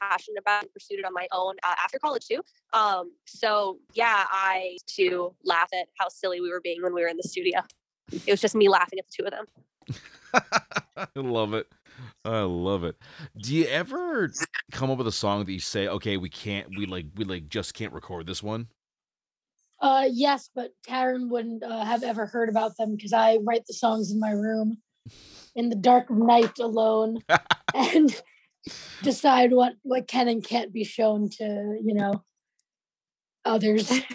passionate 0.00 0.38
about 0.40 0.62
and 0.62 0.72
pursued 0.72 1.00
it 1.00 1.04
on 1.04 1.12
my 1.12 1.28
own 1.32 1.56
uh, 1.62 1.74
after 1.78 1.98
college 1.98 2.26
too. 2.26 2.40
Um, 2.72 3.12
so 3.26 3.78
yeah, 3.92 4.24
I 4.30 4.78
to 4.96 5.34
laugh 5.44 5.68
at 5.74 5.88
how 5.98 6.08
silly 6.08 6.40
we 6.40 6.50
were 6.50 6.62
being 6.62 6.82
when 6.82 6.94
we 6.94 7.02
were 7.02 7.08
in 7.08 7.18
the 7.18 7.28
studio. 7.28 7.60
It 8.10 8.30
was 8.30 8.40
just 8.40 8.54
me 8.54 8.70
laughing 8.70 8.98
at 8.98 9.04
the 9.06 9.12
two 9.14 9.26
of 9.26 9.32
them. 9.32 9.46
I 10.96 11.06
love 11.14 11.52
it. 11.52 11.66
I 12.24 12.40
love 12.40 12.84
it. 12.84 12.96
Do 13.38 13.54
you 13.54 13.66
ever 13.66 14.30
come 14.72 14.90
up 14.90 14.98
with 14.98 15.06
a 15.06 15.12
song 15.12 15.44
that 15.44 15.52
you 15.52 15.60
say, 15.60 15.88
"Okay, 15.88 16.16
we 16.16 16.28
can't, 16.28 16.68
we 16.76 16.86
like, 16.86 17.06
we 17.16 17.24
like, 17.24 17.48
just 17.48 17.74
can't 17.74 17.92
record 17.92 18.26
this 18.26 18.42
one"? 18.42 18.68
Uh, 19.80 20.06
yes, 20.10 20.50
but 20.54 20.72
Taryn 20.86 21.30
wouldn't 21.30 21.62
uh, 21.62 21.84
have 21.84 22.02
ever 22.02 22.26
heard 22.26 22.48
about 22.50 22.76
them 22.76 22.94
because 22.96 23.12
I 23.12 23.38
write 23.42 23.66
the 23.66 23.72
songs 23.72 24.10
in 24.10 24.20
my 24.20 24.30
room 24.30 24.78
in 25.56 25.70
the 25.70 25.76
dark 25.76 26.10
of 26.10 26.16
night 26.16 26.58
alone 26.58 27.20
and 27.74 28.22
decide 29.02 29.52
what 29.52 29.74
what 29.82 30.06
can 30.06 30.28
and 30.28 30.44
can't 30.44 30.72
be 30.72 30.84
shown 30.84 31.30
to 31.30 31.78
you 31.82 31.94
know 31.94 32.22
others. 33.44 33.90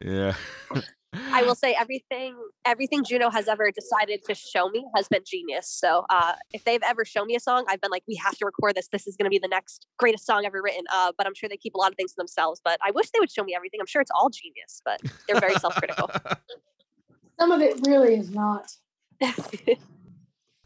Yeah. 0.00 0.34
I 1.32 1.42
will 1.42 1.54
say 1.54 1.76
everything 1.78 2.36
everything 2.64 3.04
Juno 3.04 3.30
has 3.30 3.48
ever 3.48 3.70
decided 3.70 4.24
to 4.24 4.34
show 4.34 4.68
me 4.68 4.84
has 4.96 5.08
been 5.08 5.22
genius. 5.26 5.68
So 5.68 6.04
uh, 6.10 6.34
if 6.52 6.64
they've 6.64 6.82
ever 6.82 7.04
shown 7.04 7.26
me 7.26 7.36
a 7.36 7.40
song, 7.40 7.64
I've 7.68 7.80
been 7.80 7.90
like, 7.90 8.02
we 8.08 8.16
have 8.16 8.36
to 8.38 8.46
record 8.46 8.74
this. 8.74 8.88
This 8.88 9.06
is 9.06 9.16
going 9.16 9.26
to 9.26 9.30
be 9.30 9.38
the 9.38 9.48
next 9.48 9.86
greatest 9.98 10.26
song 10.26 10.44
ever 10.46 10.60
written. 10.62 10.84
Uh, 10.92 11.12
but 11.16 11.26
I'm 11.26 11.34
sure 11.34 11.48
they 11.48 11.56
keep 11.56 11.74
a 11.74 11.78
lot 11.78 11.90
of 11.90 11.96
things 11.96 12.12
to 12.12 12.16
themselves. 12.18 12.60
But 12.64 12.78
I 12.84 12.90
wish 12.90 13.10
they 13.10 13.20
would 13.20 13.30
show 13.30 13.44
me 13.44 13.54
everything. 13.54 13.80
I'm 13.80 13.86
sure 13.86 14.02
it's 14.02 14.10
all 14.10 14.30
genius, 14.30 14.80
but 14.84 15.00
they're 15.26 15.40
very 15.40 15.54
self 15.54 15.74
critical. 15.76 16.10
Some 17.38 17.50
of 17.50 17.60
it 17.60 17.86
really 17.86 18.14
is 18.14 18.30
not. 18.30 18.70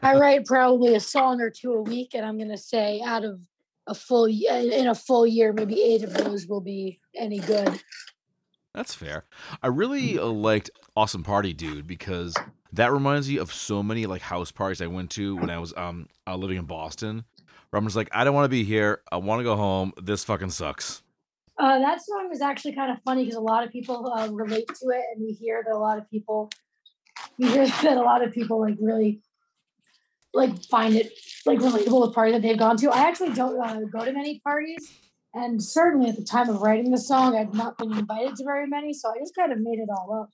I 0.02 0.14
write 0.14 0.46
probably 0.46 0.94
a 0.94 1.00
song 1.00 1.40
or 1.40 1.50
two 1.50 1.72
a 1.72 1.82
week, 1.82 2.10
and 2.14 2.24
I'm 2.24 2.36
going 2.36 2.50
to 2.50 2.58
say 2.58 3.00
out 3.04 3.24
of 3.24 3.40
a 3.86 3.94
full 3.94 4.26
in 4.26 4.86
a 4.86 4.94
full 4.94 5.26
year, 5.26 5.52
maybe 5.52 5.82
eight 5.82 6.04
of 6.04 6.12
those 6.14 6.46
will 6.46 6.60
be 6.60 7.00
any 7.16 7.38
good. 7.38 7.82
That's 8.78 8.94
fair. 8.94 9.24
I 9.60 9.66
really 9.66 10.20
uh, 10.20 10.26
liked 10.26 10.70
Awesome 10.94 11.24
Party 11.24 11.52
Dude 11.52 11.88
because 11.88 12.36
that 12.72 12.92
reminds 12.92 13.28
me 13.28 13.36
of 13.36 13.52
so 13.52 13.82
many 13.82 14.06
like 14.06 14.22
house 14.22 14.52
parties 14.52 14.80
I 14.80 14.86
went 14.86 15.10
to 15.10 15.34
when 15.34 15.50
I 15.50 15.58
was 15.58 15.74
um 15.76 16.06
uh, 16.28 16.36
living 16.36 16.58
in 16.58 16.64
Boston. 16.64 17.24
Where 17.70 17.78
I'm 17.78 17.84
just 17.86 17.96
like, 17.96 18.08
I 18.12 18.22
don't 18.22 18.34
want 18.34 18.44
to 18.44 18.48
be 18.48 18.62
here. 18.62 19.02
I 19.10 19.16
want 19.16 19.40
to 19.40 19.42
go 19.42 19.56
home. 19.56 19.92
This 20.00 20.22
fucking 20.22 20.50
sucks. 20.50 21.02
Uh, 21.58 21.80
that 21.80 22.00
song 22.00 22.30
is 22.32 22.40
actually 22.40 22.72
kind 22.76 22.92
of 22.92 23.02
funny 23.02 23.24
because 23.24 23.36
a 23.36 23.40
lot 23.40 23.64
of 23.64 23.72
people 23.72 24.12
uh, 24.12 24.28
relate 24.30 24.68
to 24.68 24.90
it, 24.90 25.02
and 25.12 25.26
we 25.26 25.32
hear 25.32 25.64
that 25.66 25.74
a 25.74 25.76
lot 25.76 25.98
of 25.98 26.08
people, 26.08 26.48
we 27.36 27.48
hear 27.48 27.66
that 27.82 27.96
a 27.96 28.02
lot 28.02 28.22
of 28.22 28.32
people 28.32 28.60
like 28.60 28.76
really, 28.80 29.20
like 30.32 30.62
find 30.66 30.94
it 30.94 31.12
like 31.46 31.58
relatable 31.58 32.00
with 32.00 32.14
parties 32.14 32.34
that 32.34 32.42
they've 32.42 32.56
gone 32.56 32.76
to. 32.76 32.92
I 32.92 33.08
actually 33.08 33.32
don't 33.32 33.60
uh, 33.60 33.80
go 33.90 34.04
to 34.04 34.12
many 34.12 34.38
parties, 34.38 34.92
and 35.34 35.62
certainly 35.62 36.08
at 36.10 36.16
the 36.16 36.24
time 36.24 36.48
of 36.48 36.60
writing 36.62 36.90
the 36.90 36.98
song, 36.98 37.36
I'd 37.36 37.54
not 37.54 37.78
been 37.78 37.92
invited 37.92 38.36
to 38.36 38.44
very 38.44 38.66
many, 38.66 38.92
so 38.92 39.10
I 39.14 39.18
just 39.18 39.34
kind 39.34 39.52
of 39.52 39.58
made 39.60 39.78
it 39.78 39.88
all 39.90 40.22
up. 40.22 40.30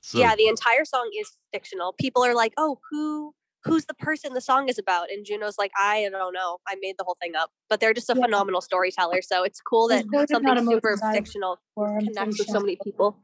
So, 0.00 0.18
yeah, 0.18 0.36
the 0.36 0.46
entire 0.46 0.84
song 0.84 1.10
is 1.18 1.36
fictional. 1.52 1.92
People 1.92 2.24
are 2.24 2.34
like, 2.34 2.52
"Oh, 2.56 2.78
who 2.90 3.34
who's 3.64 3.86
the 3.86 3.94
person 3.94 4.34
the 4.34 4.40
song 4.40 4.68
is 4.68 4.78
about?" 4.78 5.10
And 5.10 5.26
Juno's 5.26 5.58
like, 5.58 5.72
"I 5.76 6.08
don't 6.12 6.32
know. 6.32 6.58
I 6.68 6.76
made 6.80 6.94
the 6.98 7.04
whole 7.04 7.16
thing 7.20 7.34
up." 7.34 7.50
But 7.68 7.80
they're 7.80 7.94
just 7.94 8.08
a 8.08 8.14
Yeah. 8.16 8.22
phenomenal 8.22 8.60
storyteller. 8.60 9.20
So 9.22 9.42
it's 9.42 9.60
cool 9.60 9.88
that 9.88 10.04
There's 10.10 10.30
something 10.30 10.66
super 10.68 10.96
fictional 11.12 11.58
connects 11.76 12.38
with 12.38 12.48
so 12.48 12.60
many 12.60 12.78
people. 12.84 13.16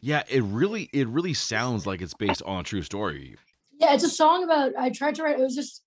yeah, 0.00 0.24
it 0.28 0.42
really, 0.42 0.90
it 0.92 1.06
really 1.06 1.34
sounds 1.34 1.86
like 1.86 2.00
it's 2.02 2.14
based 2.14 2.42
on 2.42 2.60
a 2.60 2.62
true 2.64 2.82
story. 2.82 3.36
Yeah, 3.78 3.94
it's 3.94 4.04
a 4.04 4.08
song 4.08 4.42
about. 4.42 4.72
I 4.76 4.90
tried 4.90 5.14
to 5.16 5.22
write. 5.22 5.38
It 5.38 5.42
was 5.42 5.54
just. 5.54 5.82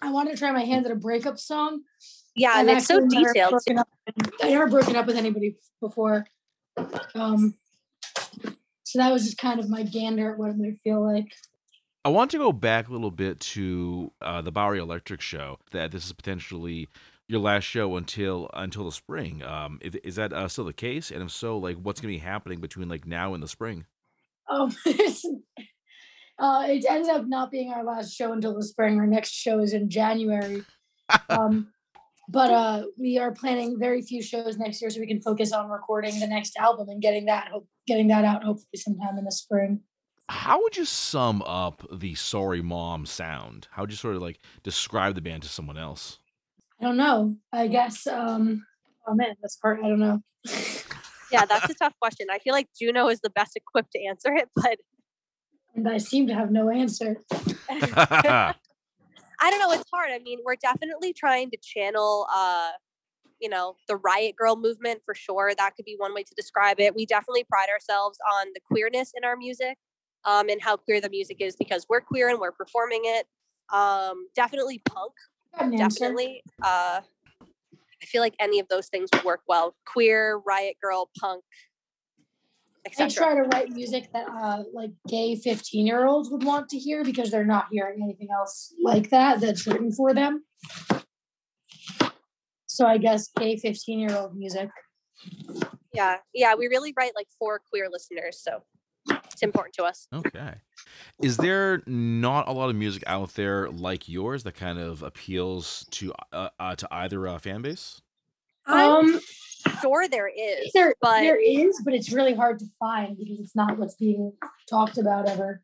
I 0.00 0.10
wanted 0.10 0.32
to 0.32 0.36
try 0.38 0.50
my 0.50 0.64
hand 0.64 0.84
at 0.86 0.90
a 0.90 0.96
breakup 0.96 1.38
song. 1.38 1.82
Yeah, 2.34 2.60
and 2.60 2.70
I've 2.70 2.78
it's 2.78 2.86
so 2.86 3.06
detailed. 3.06 3.54
I 4.42 4.48
never 4.48 4.68
broken 4.68 4.96
up 4.96 5.06
with 5.06 5.16
anybody 5.16 5.56
before. 5.80 6.26
Um, 7.14 7.54
so 8.84 8.98
that 8.98 9.12
was 9.12 9.24
just 9.24 9.38
kind 9.38 9.60
of 9.60 9.68
my 9.68 9.82
gander 9.82 10.32
at 10.32 10.38
what 10.38 10.50
it 10.50 10.58
might 10.58 10.78
feel 10.82 11.02
like. 11.02 11.26
I 12.04 12.08
want 12.08 12.30
to 12.32 12.38
go 12.38 12.52
back 12.52 12.88
a 12.88 12.92
little 12.92 13.10
bit 13.10 13.38
to 13.40 14.12
uh, 14.20 14.42
the 14.42 14.50
Bowery 14.50 14.80
Electric 14.80 15.20
show. 15.20 15.58
That 15.70 15.92
this 15.92 16.04
is 16.04 16.12
potentially 16.12 16.88
your 17.28 17.40
last 17.40 17.64
show 17.64 17.96
until 17.96 18.50
until 18.54 18.84
the 18.84 18.92
spring. 18.92 19.42
Um, 19.42 19.78
is, 19.82 19.94
is 19.96 20.16
that 20.16 20.32
uh, 20.32 20.48
still 20.48 20.64
the 20.64 20.72
case? 20.72 21.10
And 21.10 21.22
if 21.22 21.30
so, 21.30 21.58
like, 21.58 21.76
what's 21.76 22.00
going 22.00 22.12
to 22.12 22.18
be 22.18 22.24
happening 22.24 22.60
between 22.60 22.88
like 22.88 23.06
now 23.06 23.34
and 23.34 23.42
the 23.42 23.48
spring? 23.48 23.86
Um, 24.50 24.74
uh, 24.86 26.64
it 26.68 26.84
ends 26.88 27.08
up 27.08 27.26
not 27.26 27.50
being 27.50 27.72
our 27.72 27.84
last 27.84 28.14
show 28.14 28.32
until 28.32 28.54
the 28.54 28.64
spring. 28.64 28.98
Our 28.98 29.06
next 29.06 29.30
show 29.32 29.60
is 29.60 29.72
in 29.72 29.90
January. 29.90 30.62
Um, 31.28 31.68
but 32.32 32.50
uh, 32.50 32.84
we 32.98 33.18
are 33.18 33.30
planning 33.30 33.78
very 33.78 34.00
few 34.00 34.22
shows 34.22 34.56
next 34.56 34.80
year, 34.80 34.90
so 34.90 34.98
we 35.00 35.06
can 35.06 35.20
focus 35.20 35.52
on 35.52 35.68
recording 35.68 36.18
the 36.18 36.26
next 36.26 36.56
album 36.56 36.88
and 36.88 37.02
getting 37.02 37.26
that 37.26 37.48
hope, 37.48 37.68
getting 37.86 38.08
that 38.08 38.24
out 38.24 38.42
hopefully 38.42 38.76
sometime 38.76 39.18
in 39.18 39.24
the 39.24 39.32
spring. 39.32 39.80
How 40.30 40.62
would 40.62 40.76
you 40.76 40.86
sum 40.86 41.42
up 41.42 41.86
the 41.92 42.14
Sorry 42.14 42.62
Mom 42.62 43.04
sound? 43.04 43.68
How 43.72 43.82
would 43.82 43.90
you 43.90 43.96
sort 43.96 44.16
of 44.16 44.22
like 44.22 44.40
describe 44.62 45.14
the 45.14 45.20
band 45.20 45.42
to 45.42 45.48
someone 45.48 45.76
else? 45.76 46.18
I 46.80 46.84
don't 46.84 46.96
know. 46.96 47.36
I 47.52 47.66
guess. 47.66 48.06
Um, 48.06 48.64
oh 49.06 49.14
man, 49.14 49.34
this 49.42 49.58
part 49.60 49.80
I 49.84 49.88
don't 49.88 50.00
know. 50.00 50.22
Yeah, 51.32 51.46
that's 51.46 51.70
a 51.70 51.74
tough 51.74 51.94
question. 51.98 52.26
I 52.30 52.38
feel 52.40 52.52
like 52.52 52.68
Juno 52.78 53.08
is 53.08 53.20
the 53.20 53.30
best 53.30 53.56
equipped 53.56 53.92
to 53.92 54.04
answer 54.04 54.34
it, 54.34 54.50
but 54.54 54.76
and 55.74 55.88
I 55.88 55.96
seem 55.96 56.26
to 56.26 56.34
have 56.34 56.50
no 56.50 56.68
answer. 56.68 57.16
I 59.42 59.50
don't 59.50 59.58
know. 59.58 59.72
It's 59.72 59.84
hard. 59.92 60.10
I 60.12 60.20
mean, 60.20 60.38
we're 60.44 60.56
definitely 60.56 61.12
trying 61.12 61.50
to 61.50 61.56
channel, 61.56 62.28
uh, 62.32 62.70
you 63.40 63.48
know, 63.48 63.74
the 63.88 63.96
Riot 63.96 64.36
Grrrl 64.40 64.60
movement 64.60 65.00
for 65.04 65.16
sure. 65.16 65.52
That 65.58 65.74
could 65.74 65.84
be 65.84 65.96
one 65.98 66.14
way 66.14 66.22
to 66.22 66.34
describe 66.36 66.78
it. 66.78 66.94
We 66.94 67.06
definitely 67.06 67.44
pride 67.44 67.68
ourselves 67.68 68.18
on 68.34 68.46
the 68.54 68.60
queerness 68.60 69.12
in 69.16 69.24
our 69.24 69.36
music, 69.36 69.76
um, 70.24 70.48
and 70.48 70.62
how 70.62 70.76
queer 70.76 71.00
the 71.00 71.10
music 71.10 71.38
is 71.40 71.56
because 71.56 71.86
we're 71.88 72.00
queer 72.00 72.28
and 72.28 72.38
we're 72.38 72.52
performing 72.52 73.02
it. 73.04 73.26
Um, 73.72 74.28
definitely 74.36 74.80
punk. 74.88 75.12
Got 75.58 75.66
an 75.66 75.80
answer. 75.80 76.04
Definitely. 76.04 76.44
Uh, 76.62 77.00
I 77.40 78.06
feel 78.06 78.22
like 78.22 78.34
any 78.38 78.60
of 78.60 78.68
those 78.68 78.88
things 78.88 79.08
would 79.12 79.24
work 79.24 79.40
well. 79.48 79.74
Queer, 79.86 80.40
Riot 80.46 80.76
Grrrl, 80.84 81.06
punk, 81.20 81.42
I 82.98 83.08
try 83.08 83.34
to 83.34 83.42
write 83.42 83.70
music 83.70 84.12
that 84.12 84.26
uh, 84.28 84.64
like 84.72 84.90
gay 85.08 85.36
15 85.36 85.86
year 85.86 86.06
olds 86.06 86.30
would 86.30 86.44
want 86.44 86.68
to 86.70 86.78
hear 86.78 87.04
because 87.04 87.30
they're 87.30 87.44
not 87.44 87.66
hearing 87.70 88.02
anything 88.02 88.28
else 88.32 88.74
like 88.82 89.10
that 89.10 89.40
that's 89.40 89.66
written 89.66 89.92
for 89.92 90.12
them. 90.12 90.44
So 92.66 92.86
I 92.86 92.98
guess 92.98 93.28
gay 93.38 93.56
15 93.56 94.00
year 94.00 94.16
old 94.16 94.36
music. 94.36 94.70
Yeah, 95.92 96.16
yeah. 96.34 96.54
We 96.54 96.66
really 96.66 96.92
write 96.96 97.12
like 97.14 97.28
for 97.38 97.60
queer 97.70 97.88
listeners, 97.90 98.40
so 98.42 98.62
it's 99.30 99.42
important 99.42 99.74
to 99.74 99.84
us. 99.84 100.08
okay. 100.12 100.54
Is 101.22 101.36
there 101.36 101.82
not 101.86 102.48
a 102.48 102.52
lot 102.52 102.70
of 102.70 102.76
music 102.76 103.04
out 103.06 103.34
there 103.34 103.68
like 103.70 104.08
yours 104.08 104.42
that 104.44 104.54
kind 104.54 104.78
of 104.78 105.02
appeals 105.02 105.86
to 105.92 106.12
uh, 106.32 106.48
uh, 106.58 106.74
to 106.76 106.88
either 106.90 107.28
uh, 107.28 107.38
fan 107.38 107.62
base? 107.62 108.00
I'm 108.66 108.90
Um, 108.90 109.20
sure 109.80 110.08
there 110.08 110.28
is, 110.28 110.70
there, 110.72 110.94
but 111.00 111.20
there 111.20 111.40
is, 111.40 111.80
but 111.84 111.94
it's 111.94 112.12
really 112.12 112.34
hard 112.34 112.58
to 112.60 112.66
find 112.78 113.16
because 113.16 113.40
it's 113.40 113.56
not 113.56 113.78
what's 113.78 113.94
being 113.96 114.32
talked 114.68 114.98
about 114.98 115.28
ever. 115.28 115.62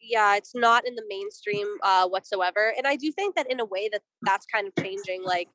yeah, 0.00 0.36
it's 0.36 0.54
not 0.54 0.86
in 0.86 0.94
the 0.94 1.04
mainstream 1.08 1.66
uh, 1.82 2.08
whatsoever. 2.08 2.74
And 2.76 2.86
I 2.86 2.96
do 2.96 3.12
think 3.12 3.36
that 3.36 3.50
in 3.50 3.60
a 3.60 3.64
way 3.64 3.88
that 3.92 4.02
that's 4.22 4.46
kind 4.46 4.66
of 4.66 4.74
changing. 4.82 5.22
Like 5.24 5.48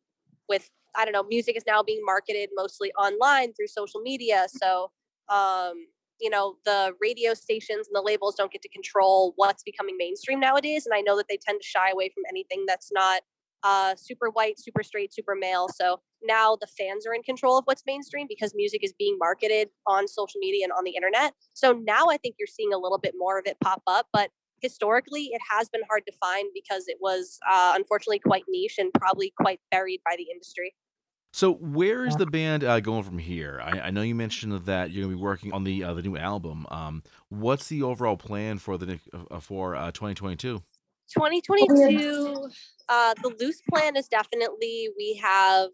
with 0.47 0.69
I 0.95 1.03
don't 1.03 1.13
know, 1.13 1.23
music 1.23 1.57
is 1.57 1.63
now 1.67 1.83
being 1.83 2.01
marketed 2.05 2.49
mostly 2.55 2.91
online 2.93 3.53
through 3.53 3.67
social 3.67 4.01
media. 4.01 4.45
So 4.49 4.91
um, 5.29 5.87
you 6.19 6.29
know, 6.29 6.55
the 6.65 6.93
radio 7.01 7.33
stations 7.33 7.87
and 7.87 7.95
the 7.95 8.01
labels 8.01 8.35
don't 8.35 8.51
get 8.51 8.61
to 8.61 8.69
control 8.69 9.33
what's 9.35 9.63
becoming 9.63 9.95
mainstream 9.97 10.39
nowadays. 10.39 10.85
And 10.85 10.93
I 10.95 11.01
know 11.01 11.17
that 11.17 11.25
they 11.27 11.37
tend 11.45 11.59
to 11.61 11.67
shy 11.67 11.89
away 11.89 12.09
from 12.13 12.23
anything 12.29 12.63
that's 12.67 12.91
not 12.91 13.21
uh, 13.63 13.95
super 13.97 14.29
white, 14.29 14.59
super 14.59 14.83
straight, 14.83 15.13
super 15.13 15.35
male. 15.35 15.67
So 15.67 15.99
now 16.25 16.57
the 16.59 16.67
fans 16.67 17.05
are 17.05 17.13
in 17.13 17.23
control 17.23 17.57
of 17.57 17.65
what's 17.65 17.83
mainstream 17.85 18.27
because 18.27 18.53
music 18.55 18.83
is 18.83 18.93
being 18.97 19.17
marketed 19.19 19.69
on 19.87 20.07
social 20.07 20.39
media 20.39 20.63
and 20.63 20.73
on 20.73 20.83
the 20.83 20.95
internet. 20.95 21.33
So 21.53 21.71
now 21.73 22.07
I 22.09 22.17
think 22.17 22.35
you're 22.39 22.47
seeing 22.47 22.73
a 22.73 22.77
little 22.77 22.97
bit 22.99 23.13
more 23.17 23.39
of 23.39 23.45
it 23.47 23.57
pop 23.61 23.81
up, 23.87 24.07
but 24.11 24.29
historically 24.61 25.29
it 25.33 25.41
has 25.49 25.69
been 25.69 25.81
hard 25.89 26.03
to 26.07 26.13
find 26.13 26.49
because 26.53 26.87
it 26.87 26.97
was 26.99 27.39
uh, 27.49 27.73
unfortunately 27.75 28.19
quite 28.19 28.43
niche 28.47 28.75
and 28.77 28.91
probably 28.93 29.33
quite 29.39 29.59
buried 29.71 30.01
by 30.05 30.15
the 30.17 30.27
industry. 30.31 30.73
So 31.33 31.55
where 31.55 32.05
is 32.05 32.15
the 32.15 32.25
band 32.25 32.63
uh, 32.63 32.79
going 32.79 33.03
from 33.03 33.17
here? 33.17 33.59
I, 33.61 33.81
I 33.81 33.89
know 33.89 34.01
you 34.01 34.15
mentioned 34.15 34.53
that 34.67 34.91
you're 34.91 35.03
going 35.03 35.11
to 35.11 35.17
be 35.17 35.21
working 35.21 35.51
on 35.51 35.65
the 35.65 35.83
uh, 35.83 35.93
the 35.93 36.01
new 36.01 36.15
album. 36.15 36.65
Um, 36.71 37.03
what's 37.27 37.67
the 37.67 37.83
overall 37.83 38.15
plan 38.15 38.57
for 38.57 38.77
the 38.77 39.01
uh, 39.29 39.41
for 39.41 39.75
uh, 39.75 39.91
2022? 39.91 40.63
2022 41.13 42.49
uh 42.89 43.13
the 43.21 43.35
loose 43.39 43.61
plan 43.69 43.95
is 43.95 44.07
definitely 44.07 44.89
we 44.97 45.19
have 45.21 45.69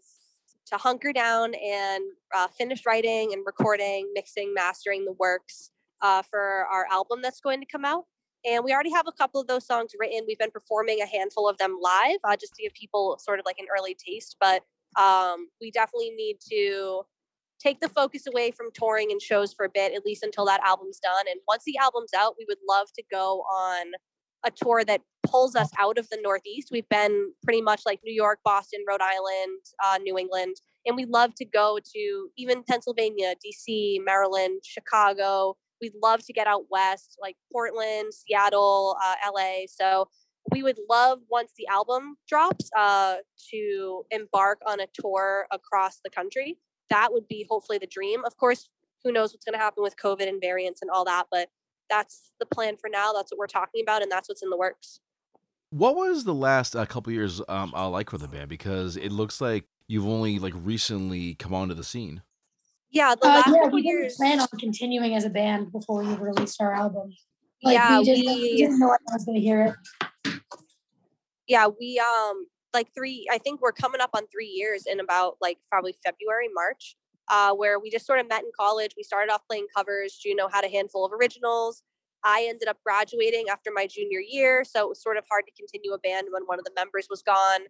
to 0.66 0.76
hunker 0.76 1.12
down 1.12 1.54
and 1.54 2.04
uh, 2.34 2.48
finish 2.48 2.86
writing 2.86 3.32
and 3.32 3.42
recording 3.44 4.10
mixing 4.14 4.54
mastering 4.54 5.04
the 5.04 5.12
works 5.12 5.70
uh, 6.02 6.22
for 6.22 6.66
our 6.72 6.86
album 6.90 7.20
that's 7.22 7.40
going 7.40 7.60
to 7.60 7.66
come 7.66 7.84
out. 7.84 8.04
And 8.44 8.64
we 8.64 8.72
already 8.72 8.90
have 8.92 9.06
a 9.06 9.12
couple 9.12 9.40
of 9.40 9.46
those 9.46 9.66
songs 9.66 9.92
written. 9.98 10.24
We've 10.26 10.38
been 10.38 10.50
performing 10.50 11.00
a 11.00 11.06
handful 11.06 11.48
of 11.48 11.58
them 11.58 11.78
live 11.80 12.18
uh, 12.24 12.36
just 12.36 12.54
to 12.54 12.62
give 12.62 12.74
people 12.74 13.16
sort 13.20 13.38
of 13.38 13.44
like 13.46 13.58
an 13.58 13.66
early 13.76 13.94
taste. 13.94 14.36
But 14.40 14.62
um, 15.00 15.48
we 15.60 15.70
definitely 15.70 16.10
need 16.10 16.38
to 16.50 17.02
take 17.62 17.80
the 17.80 17.88
focus 17.88 18.26
away 18.26 18.50
from 18.50 18.70
touring 18.74 19.12
and 19.12 19.22
shows 19.22 19.52
for 19.52 19.64
a 19.64 19.70
bit 19.72 19.94
at 19.94 20.04
least 20.04 20.24
until 20.24 20.44
that 20.46 20.60
album's 20.64 20.98
done. 20.98 21.26
And 21.30 21.40
once 21.46 21.62
the 21.64 21.78
album's 21.78 22.10
out 22.16 22.34
we 22.38 22.44
would 22.48 22.58
love 22.68 22.88
to 22.96 23.02
go 23.10 23.42
on 23.42 23.92
a 24.44 24.50
tour 24.50 24.84
that 24.84 25.00
pulls 25.22 25.54
us 25.54 25.70
out 25.78 25.98
of 25.98 26.08
the 26.10 26.18
Northeast. 26.22 26.68
We've 26.70 26.88
been 26.88 27.32
pretty 27.44 27.62
much 27.62 27.82
like 27.86 28.00
New 28.04 28.12
York, 28.12 28.40
Boston, 28.44 28.84
Rhode 28.86 29.00
Island, 29.00 29.60
uh, 29.84 29.98
New 29.98 30.18
England, 30.18 30.56
and 30.86 30.96
we 30.96 31.04
love 31.04 31.34
to 31.36 31.44
go 31.44 31.78
to 31.94 32.28
even 32.36 32.62
Pennsylvania, 32.68 33.34
DC, 33.44 33.98
Maryland, 34.04 34.62
Chicago. 34.64 35.56
We'd 35.80 35.94
love 36.02 36.24
to 36.26 36.32
get 36.32 36.46
out 36.46 36.64
west, 36.70 37.16
like 37.20 37.36
Portland, 37.52 38.12
Seattle, 38.14 38.96
uh, 39.02 39.14
LA. 39.32 39.66
So 39.66 40.08
we 40.50 40.62
would 40.62 40.78
love 40.88 41.20
once 41.30 41.52
the 41.56 41.66
album 41.68 42.16
drops 42.28 42.70
uh, 42.76 43.16
to 43.50 44.04
embark 44.10 44.60
on 44.66 44.80
a 44.80 44.86
tour 44.92 45.46
across 45.50 46.00
the 46.04 46.10
country. 46.10 46.58
That 46.90 47.12
would 47.12 47.28
be 47.28 47.46
hopefully 47.48 47.78
the 47.78 47.86
dream. 47.86 48.24
Of 48.24 48.36
course, 48.36 48.68
who 49.04 49.12
knows 49.12 49.32
what's 49.32 49.44
going 49.44 49.54
to 49.54 49.58
happen 49.58 49.82
with 49.82 49.96
COVID 49.96 50.28
and 50.28 50.40
variants 50.40 50.82
and 50.82 50.90
all 50.90 51.04
that, 51.04 51.26
but 51.30 51.48
that's 51.92 52.32
the 52.40 52.46
plan 52.46 52.76
for 52.78 52.88
now. 52.88 53.12
That's 53.12 53.30
what 53.30 53.38
we're 53.38 53.46
talking 53.46 53.82
about, 53.82 54.00
and 54.02 54.10
that's 54.10 54.28
what's 54.28 54.42
in 54.42 54.48
the 54.48 54.56
works. 54.56 55.00
What 55.70 55.94
was 55.94 56.24
the 56.24 56.34
last 56.34 56.74
uh, 56.74 56.86
couple 56.86 57.12
years 57.12 57.40
um, 57.48 57.74
uh, 57.74 57.88
like 57.88 58.08
for 58.10 58.16
the 58.18 58.28
band? 58.28 58.48
Because 58.48 58.96
it 58.96 59.12
looks 59.12 59.40
like 59.40 59.64
you've 59.88 60.08
only 60.08 60.38
like 60.38 60.54
recently 60.56 61.34
come 61.34 61.52
onto 61.54 61.74
the 61.74 61.84
scene. 61.84 62.22
Yeah, 62.90 63.14
the 63.14 63.26
Uh, 63.26 63.34
last 63.34 63.48
yeah, 63.48 63.52
couple 63.62 63.70
we 63.76 63.82
didn't 63.82 63.98
years. 64.00 64.16
plan 64.16 64.40
on 64.40 64.48
continuing 64.58 65.14
as 65.14 65.24
a 65.24 65.30
band 65.30 65.70
before 65.72 66.02
we 66.02 66.14
released 66.14 66.60
our 66.62 66.72
album. 66.72 67.12
Like 67.62 67.74
Yeah, 67.74 67.98
we, 68.00 68.04
didn't, 68.06 68.26
we- 68.26 68.42
we 68.42 68.56
didn't 68.56 68.78
know 68.78 68.86
anyone 68.88 68.98
was 69.12 69.24
going 69.24 69.36
to 69.36 69.40
hear 69.40 69.76
it. 70.24 70.34
yeah 71.48 71.66
we 71.66 71.98
um 72.00 72.46
like 72.72 72.88
three 72.94 73.26
i 73.30 73.36
think 73.38 73.60
we're 73.60 73.72
coming 73.72 74.00
up 74.00 74.10
on 74.14 74.22
three 74.28 74.46
years 74.46 74.86
in 74.86 75.00
about 75.00 75.36
like 75.40 75.58
probably 75.68 75.94
february 76.04 76.48
march 76.54 76.96
uh 77.32 77.52
where 77.52 77.80
we 77.80 77.90
just 77.90 78.06
sort 78.06 78.20
of 78.20 78.28
met 78.28 78.42
in 78.42 78.50
college. 78.58 78.92
We 78.96 79.02
started 79.02 79.32
off 79.32 79.42
playing 79.48 79.66
covers. 79.74 80.14
Juno 80.14 80.48
had 80.48 80.64
a 80.64 80.68
handful 80.68 81.04
of 81.04 81.12
originals. 81.12 81.82
I 82.22 82.46
ended 82.48 82.68
up 82.68 82.78
graduating 82.86 83.46
after 83.50 83.72
my 83.74 83.88
junior 83.88 84.20
year 84.20 84.62
so 84.64 84.82
it 84.82 84.88
was 84.88 85.02
sort 85.02 85.16
of 85.16 85.24
hard 85.28 85.44
to 85.46 85.52
continue 85.60 85.92
a 85.92 85.98
band 85.98 86.28
when 86.30 86.44
one 86.44 86.60
of 86.60 86.64
the 86.64 86.70
members 86.76 87.08
was 87.10 87.22
gone. 87.22 87.62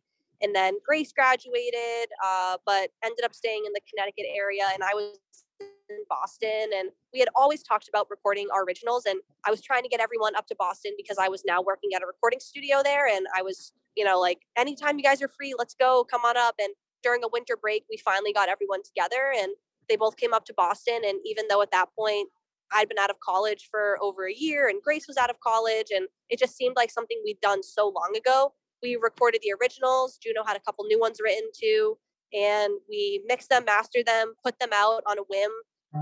And 0.42 0.54
then 0.54 0.74
grace 0.84 1.12
graduated 1.12 2.10
uh, 2.22 2.58
but 2.66 2.90
ended 3.02 3.24
up 3.24 3.34
staying 3.34 3.62
in 3.64 3.72
the 3.72 3.80
connecticut 3.88 4.26
area 4.34 4.64
and 4.74 4.82
i 4.82 4.92
was 4.92 5.16
in 5.60 6.04
boston 6.08 6.70
and 6.74 6.90
we 7.12 7.20
had 7.20 7.28
always 7.36 7.62
talked 7.62 7.88
about 7.88 8.06
recording 8.10 8.48
our 8.52 8.64
originals 8.64 9.06
and 9.06 9.20
i 9.46 9.50
was 9.50 9.62
trying 9.62 9.82
to 9.84 9.88
get 9.88 10.00
everyone 10.00 10.34
up 10.34 10.46
to 10.48 10.56
boston 10.58 10.90
because 10.96 11.18
i 11.18 11.28
was 11.28 11.44
now 11.46 11.62
working 11.62 11.90
at 11.94 12.02
a 12.02 12.06
recording 12.06 12.40
studio 12.40 12.82
there 12.82 13.06
and 13.06 13.26
i 13.36 13.42
was 13.42 13.72
you 13.96 14.04
know, 14.04 14.18
like 14.18 14.40
anytime 14.56 14.98
you 14.98 15.04
guys 15.04 15.22
are 15.22 15.28
free, 15.28 15.54
let's 15.58 15.74
go, 15.74 16.04
come 16.10 16.22
on 16.22 16.36
up. 16.36 16.54
And 16.60 16.72
during 17.02 17.24
a 17.24 17.28
winter 17.28 17.56
break, 17.56 17.84
we 17.90 17.96
finally 17.96 18.32
got 18.32 18.48
everyone 18.48 18.82
together 18.82 19.32
and 19.36 19.52
they 19.88 19.96
both 19.96 20.16
came 20.16 20.32
up 20.32 20.44
to 20.46 20.54
Boston. 20.54 21.00
And 21.04 21.18
even 21.24 21.46
though 21.48 21.62
at 21.62 21.70
that 21.72 21.88
point 21.98 22.28
I'd 22.72 22.88
been 22.88 22.98
out 22.98 23.10
of 23.10 23.20
college 23.20 23.68
for 23.70 23.98
over 24.00 24.26
a 24.26 24.32
year 24.34 24.68
and 24.68 24.82
Grace 24.82 25.06
was 25.06 25.16
out 25.16 25.30
of 25.30 25.40
college, 25.40 25.88
and 25.94 26.06
it 26.30 26.38
just 26.38 26.56
seemed 26.56 26.76
like 26.76 26.90
something 26.90 27.20
we'd 27.24 27.40
done 27.40 27.62
so 27.62 27.88
long 27.88 28.14
ago, 28.16 28.54
we 28.82 28.96
recorded 28.96 29.42
the 29.42 29.52
originals. 29.60 30.18
Juno 30.22 30.42
had 30.44 30.56
a 30.56 30.60
couple 30.60 30.84
new 30.84 30.98
ones 30.98 31.18
written 31.22 31.48
too. 31.58 31.98
And 32.34 32.72
we 32.88 33.22
mixed 33.26 33.50
them, 33.50 33.66
mastered 33.66 34.06
them, 34.06 34.32
put 34.42 34.58
them 34.58 34.70
out 34.72 35.02
on 35.06 35.18
a 35.18 35.22
whim. 35.28 35.50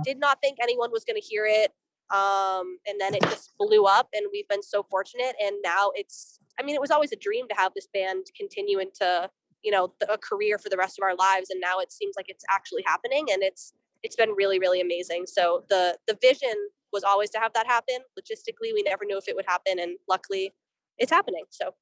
Did 0.05 0.21
not 0.21 0.39
think 0.41 0.59
anyone 0.63 0.93
was 0.93 1.05
going 1.05 1.21
to 1.21 1.27
hear 1.27 1.45
it. 1.45 1.73
Um, 2.15 2.79
and 2.87 3.01
then 3.01 3.15
it 3.15 3.23
just 3.23 3.53
blew 3.59 3.85
up, 3.85 4.09
and 4.13 4.27
we've 4.33 4.47
been 4.49 4.63
so 4.63 4.85
fortunate. 4.85 5.35
And 5.41 5.57
now 5.65 5.91
it's 5.95 6.41
I 6.61 6.63
mean, 6.63 6.75
it 6.75 6.81
was 6.81 6.91
always 6.91 7.13
a 7.13 7.17
dream 7.17 7.49
to 7.49 7.55
have 7.55 7.73
this 7.75 7.89
band 7.93 8.27
continue 8.37 8.79
into, 8.79 9.31
you 9.63 9.71
know, 9.71 9.93
a 10.09 10.19
career 10.19 10.59
for 10.59 10.69
the 10.69 10.77
rest 10.77 10.99
of 10.99 11.03
our 11.03 11.15
lives. 11.15 11.51
And 11.51 11.61
now 11.61 11.79
it 11.79 11.93
seems 11.93 12.15
like 12.17 12.27
it's 12.29 12.45
actually 12.51 12.83
happening 12.87 13.27
and 13.33 13.43
it's, 13.43 13.73
it's 14.03 14.17
been 14.17 14.31
really, 14.31 14.59
really 14.59 14.81
amazing. 14.81 15.27
So 15.27 15.65
the, 15.69 15.99
the 16.07 16.19
vision 16.21 16.55
was 16.93 17.05
always 17.05 17.31
to 17.31 17.39
have 17.39 17.53
that 17.53 17.67
happen. 17.67 17.97
Logistically, 18.19 18.73
we 18.75 18.83
never 18.83 19.05
knew 19.05 19.19
if 19.19 19.29
it 19.29 19.37
would 19.37 19.47
happen. 19.47 19.79
And 19.79 19.97
luckily 20.09 20.53
it's 20.99 21.13
happening. 21.13 21.45
So 21.51 21.75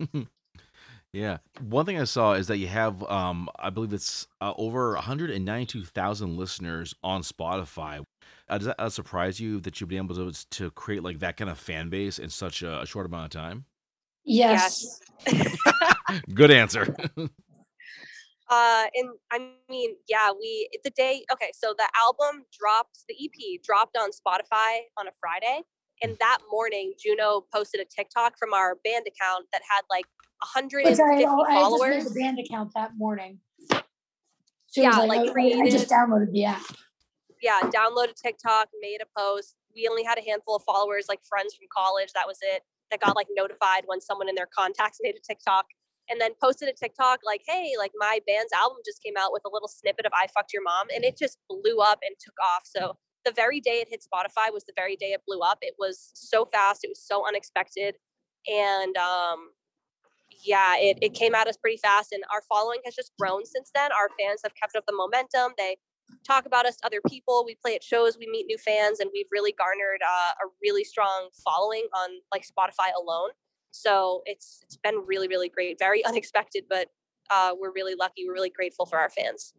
Yeah. 1.16 1.38
One 1.60 1.86
thing 1.86 1.98
I 1.98 2.04
saw 2.04 2.34
is 2.34 2.46
that 2.48 2.58
you 2.58 2.66
have, 2.66 3.02
um, 3.04 3.48
I 3.58 3.70
believe 3.70 3.94
it's 3.94 4.26
uh, 4.42 4.52
over 4.58 4.92
192,000 4.92 6.36
listeners 6.36 6.94
on 7.02 7.22
Spotify. 7.22 8.04
Uh, 8.48 8.58
does 8.58 8.66
that 8.66 8.78
uh, 8.78 8.90
surprise 8.90 9.40
you 9.40 9.58
that 9.60 9.80
you've 9.80 9.88
been 9.88 10.04
able 10.04 10.30
to, 10.30 10.46
to 10.50 10.70
create 10.72 11.02
like 11.02 11.20
that 11.20 11.38
kind 11.38 11.48
of 11.48 11.58
fan 11.58 11.88
base 11.88 12.18
in 12.18 12.28
such 12.28 12.62
a, 12.62 12.82
a 12.82 12.86
short 12.86 13.06
amount 13.06 13.34
of 13.34 13.40
time? 13.40 13.64
Yes. 14.24 15.00
Good 16.34 16.50
answer. 16.50 16.94
Uh, 18.48 18.84
and 18.94 19.08
I 19.32 19.50
mean, 19.68 19.96
yeah, 20.08 20.30
we 20.38 20.68
the 20.84 20.90
day. 20.90 21.24
Okay, 21.32 21.50
so 21.52 21.74
the 21.76 21.88
album 22.00 22.44
dropped, 22.56 23.00
the 23.08 23.14
EP 23.20 23.60
dropped 23.62 23.96
on 23.96 24.10
Spotify 24.10 24.82
on 24.96 25.08
a 25.08 25.10
Friday, 25.20 25.62
and 26.00 26.16
that 26.20 26.38
morning, 26.50 26.92
Juno 26.96 27.44
posted 27.52 27.80
a 27.80 27.84
TikTok 27.84 28.38
from 28.38 28.52
our 28.54 28.76
band 28.84 29.04
account 29.08 29.46
that 29.52 29.62
had 29.68 29.82
like 29.90 30.04
Which 30.54 30.64
I, 30.64 30.84
150 30.84 31.24
I 31.24 31.24
just 31.24 31.48
followers. 31.48 32.04
made 32.04 32.04
the 32.14 32.20
band 32.20 32.38
account 32.38 32.70
that 32.76 32.90
morning. 32.96 33.40
So 34.68 34.82
Yeah, 34.82 34.90
like, 34.90 35.34
like, 35.34 35.36
I- 35.36 35.62
I, 35.62 35.70
just 35.70 35.88
downloaded 35.90 36.30
the 36.32 36.44
app. 36.44 36.62
yeah, 37.42 37.60
downloaded 37.62 38.14
TikTok, 38.14 38.68
made 38.80 38.98
a 39.02 39.06
post. 39.18 39.56
We 39.74 39.88
only 39.90 40.04
had 40.04 40.18
a 40.18 40.22
handful 40.22 40.54
of 40.56 40.62
followers, 40.64 41.06
like 41.08 41.20
friends 41.28 41.54
from 41.56 41.66
college. 41.76 42.12
That 42.14 42.26
was 42.28 42.38
it. 42.42 42.62
That 42.92 43.00
got 43.00 43.16
like 43.16 43.26
notified 43.34 43.82
when 43.86 44.00
someone 44.00 44.28
in 44.28 44.36
their 44.36 44.46
contacts 44.56 44.98
made 45.02 45.16
a 45.16 45.20
TikTok 45.26 45.64
and 46.10 46.20
then 46.20 46.32
posted 46.42 46.68
a 46.68 46.72
TikTok 46.72 47.20
like, 47.24 47.42
hey, 47.46 47.72
like 47.78 47.92
my 47.96 48.20
band's 48.26 48.52
album 48.52 48.78
just 48.84 49.02
came 49.02 49.14
out 49.18 49.32
with 49.32 49.42
a 49.44 49.50
little 49.52 49.68
snippet 49.68 50.06
of 50.06 50.12
I 50.14 50.26
fucked 50.28 50.52
your 50.52 50.62
mom. 50.62 50.86
And 50.94 51.04
it 51.04 51.16
just 51.18 51.38
blew 51.48 51.80
up 51.80 51.98
and 52.02 52.14
took 52.20 52.34
off. 52.42 52.62
So 52.64 52.96
the 53.24 53.32
very 53.32 53.60
day 53.60 53.80
it 53.80 53.88
hit 53.90 54.04
Spotify 54.04 54.52
was 54.52 54.64
the 54.64 54.72
very 54.76 54.96
day 54.96 55.12
it 55.12 55.22
blew 55.26 55.40
up. 55.40 55.58
It 55.62 55.74
was 55.78 56.10
so 56.14 56.44
fast, 56.44 56.84
it 56.84 56.88
was 56.88 57.02
so 57.04 57.26
unexpected. 57.26 57.96
And 58.46 58.96
um 58.96 59.50
yeah, 60.44 60.74
it, 60.76 60.98
it 61.00 61.14
came 61.14 61.34
at 61.34 61.46
us 61.48 61.56
pretty 61.56 61.78
fast 61.78 62.12
and 62.12 62.22
our 62.32 62.42
following 62.48 62.80
has 62.84 62.94
just 62.94 63.12
grown 63.18 63.44
since 63.44 63.70
then. 63.74 63.90
Our 63.90 64.10
fans 64.20 64.40
have 64.44 64.52
kept 64.54 64.76
up 64.76 64.84
the 64.86 64.94
momentum. 64.94 65.54
They 65.56 65.76
talk 66.26 66.46
about 66.46 66.66
us 66.66 66.76
to 66.76 66.86
other 66.86 67.00
people. 67.08 67.44
We 67.44 67.56
play 67.56 67.74
at 67.74 67.82
shows, 67.82 68.16
we 68.18 68.28
meet 68.30 68.46
new 68.46 68.58
fans, 68.58 69.00
and 69.00 69.10
we've 69.12 69.26
really 69.32 69.52
garnered 69.52 70.00
uh, 70.02 70.32
a 70.32 70.48
really 70.62 70.84
strong 70.84 71.28
following 71.44 71.86
on 71.94 72.10
like 72.32 72.42
Spotify 72.42 72.90
alone. 72.96 73.30
So 73.76 74.22
it's 74.26 74.62
it's 74.64 74.76
been 74.76 75.02
really 75.06 75.28
really 75.28 75.48
great, 75.48 75.78
very 75.78 76.04
unexpected, 76.10 76.64
but 76.68 76.88
uh, 77.30 77.54
we're 77.58 77.72
really 77.72 77.94
lucky. 77.94 78.24
We're 78.26 78.34
really 78.34 78.50
grateful 78.50 78.86
for 78.86 78.98
our 78.98 79.10
fans. 79.10 79.52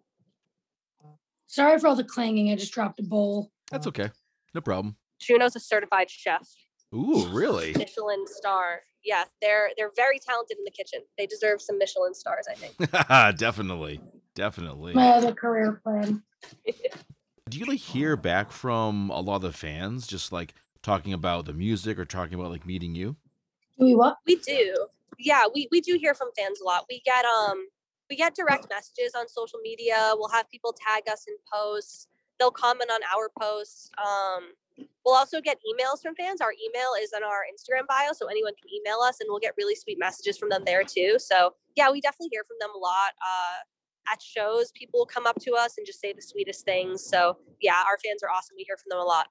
Sorry 1.47 1.79
for 1.79 1.87
all 1.87 1.95
the 1.95 2.03
clanging. 2.03 2.51
I 2.51 2.55
just 2.55 2.73
dropped 2.73 2.99
a 2.99 3.03
bowl. 3.03 3.51
That's 3.71 3.87
okay. 3.87 4.11
No 4.53 4.61
problem. 4.61 4.97
Juno's 5.19 5.55
a 5.55 5.59
certified 5.59 6.09
chef, 6.09 6.47
Ooh, 6.93 7.27
really? 7.29 7.73
Michelin 7.77 8.25
star. 8.27 8.81
Yeah, 9.03 9.25
they're 9.41 9.69
they're 9.77 9.91
very 9.95 10.19
talented 10.19 10.57
in 10.57 10.63
the 10.63 10.71
kitchen. 10.71 11.01
They 11.17 11.25
deserve 11.25 11.61
some 11.61 11.77
Michelin 11.77 12.13
stars, 12.13 12.45
I 12.49 12.55
think. 12.55 13.37
definitely. 13.37 14.01
Definitely. 14.35 14.93
My 14.93 15.09
other 15.09 15.33
career 15.33 15.81
plan. 15.83 16.23
Do 17.49 17.57
you 17.57 17.65
like 17.65 17.79
hear 17.79 18.15
back 18.17 18.51
from 18.51 19.09
a 19.09 19.21
lot 19.21 19.37
of 19.37 19.41
the 19.43 19.53
fans 19.53 20.05
just 20.05 20.31
like 20.31 20.53
talking 20.83 21.13
about 21.13 21.45
the 21.45 21.53
music 21.53 21.97
or 21.97 22.05
talking 22.05 22.35
about 22.35 22.51
like 22.51 22.65
meeting 22.65 22.93
you? 22.93 23.15
Do 23.77 23.85
we 23.85 23.95
what? 23.95 24.17
We 24.25 24.37
do. 24.37 24.87
Yeah, 25.19 25.43
we, 25.53 25.67
we 25.71 25.81
do 25.81 25.97
hear 25.99 26.13
from 26.13 26.29
fans 26.37 26.59
a 26.61 26.65
lot. 26.65 26.85
We 26.89 27.01
get 27.05 27.25
um 27.25 27.67
we 28.09 28.15
get 28.15 28.35
direct 28.35 28.67
messages 28.69 29.13
on 29.15 29.27
social 29.27 29.59
media. 29.61 30.13
We'll 30.15 30.29
have 30.29 30.49
people 30.49 30.73
tag 30.73 31.03
us 31.11 31.25
in 31.27 31.35
posts. 31.51 32.07
They'll 32.39 32.51
comment 32.51 32.89
on 32.91 33.01
our 33.15 33.29
posts. 33.39 33.89
Um 33.97 34.53
we'll 35.05 35.15
also 35.15 35.41
get 35.41 35.57
emails 35.57 36.01
from 36.01 36.15
fans. 36.15 36.41
Our 36.41 36.53
email 36.53 36.91
is 37.01 37.11
in 37.15 37.23
our 37.23 37.43
Instagram 37.51 37.87
bio, 37.87 38.13
so 38.13 38.27
anyone 38.27 38.53
can 38.59 38.69
email 38.73 38.99
us 38.99 39.17
and 39.19 39.27
we'll 39.29 39.39
get 39.39 39.53
really 39.57 39.75
sweet 39.75 39.97
messages 39.99 40.37
from 40.37 40.49
them 40.49 40.63
there 40.65 40.83
too. 40.83 41.17
So 41.17 41.53
yeah, 41.75 41.91
we 41.91 42.01
definitely 42.01 42.29
hear 42.31 42.43
from 42.47 42.57
them 42.59 42.71
a 42.75 42.79
lot. 42.79 43.13
Uh 43.21 43.61
at 44.11 44.21
shows, 44.21 44.71
people 44.71 45.05
come 45.05 45.27
up 45.27 45.37
to 45.41 45.53
us 45.53 45.77
and 45.77 45.85
just 45.85 45.99
say 45.99 46.13
the 46.13 46.21
sweetest 46.21 46.63
things. 46.63 47.03
So 47.03 47.37
yeah, 47.61 47.83
our 47.87 47.97
fans 48.03 48.23
are 48.23 48.29
awesome. 48.29 48.55
We 48.57 48.63
hear 48.63 48.77
from 48.77 48.89
them 48.89 48.99
a 48.99 49.03
lot. 49.03 49.27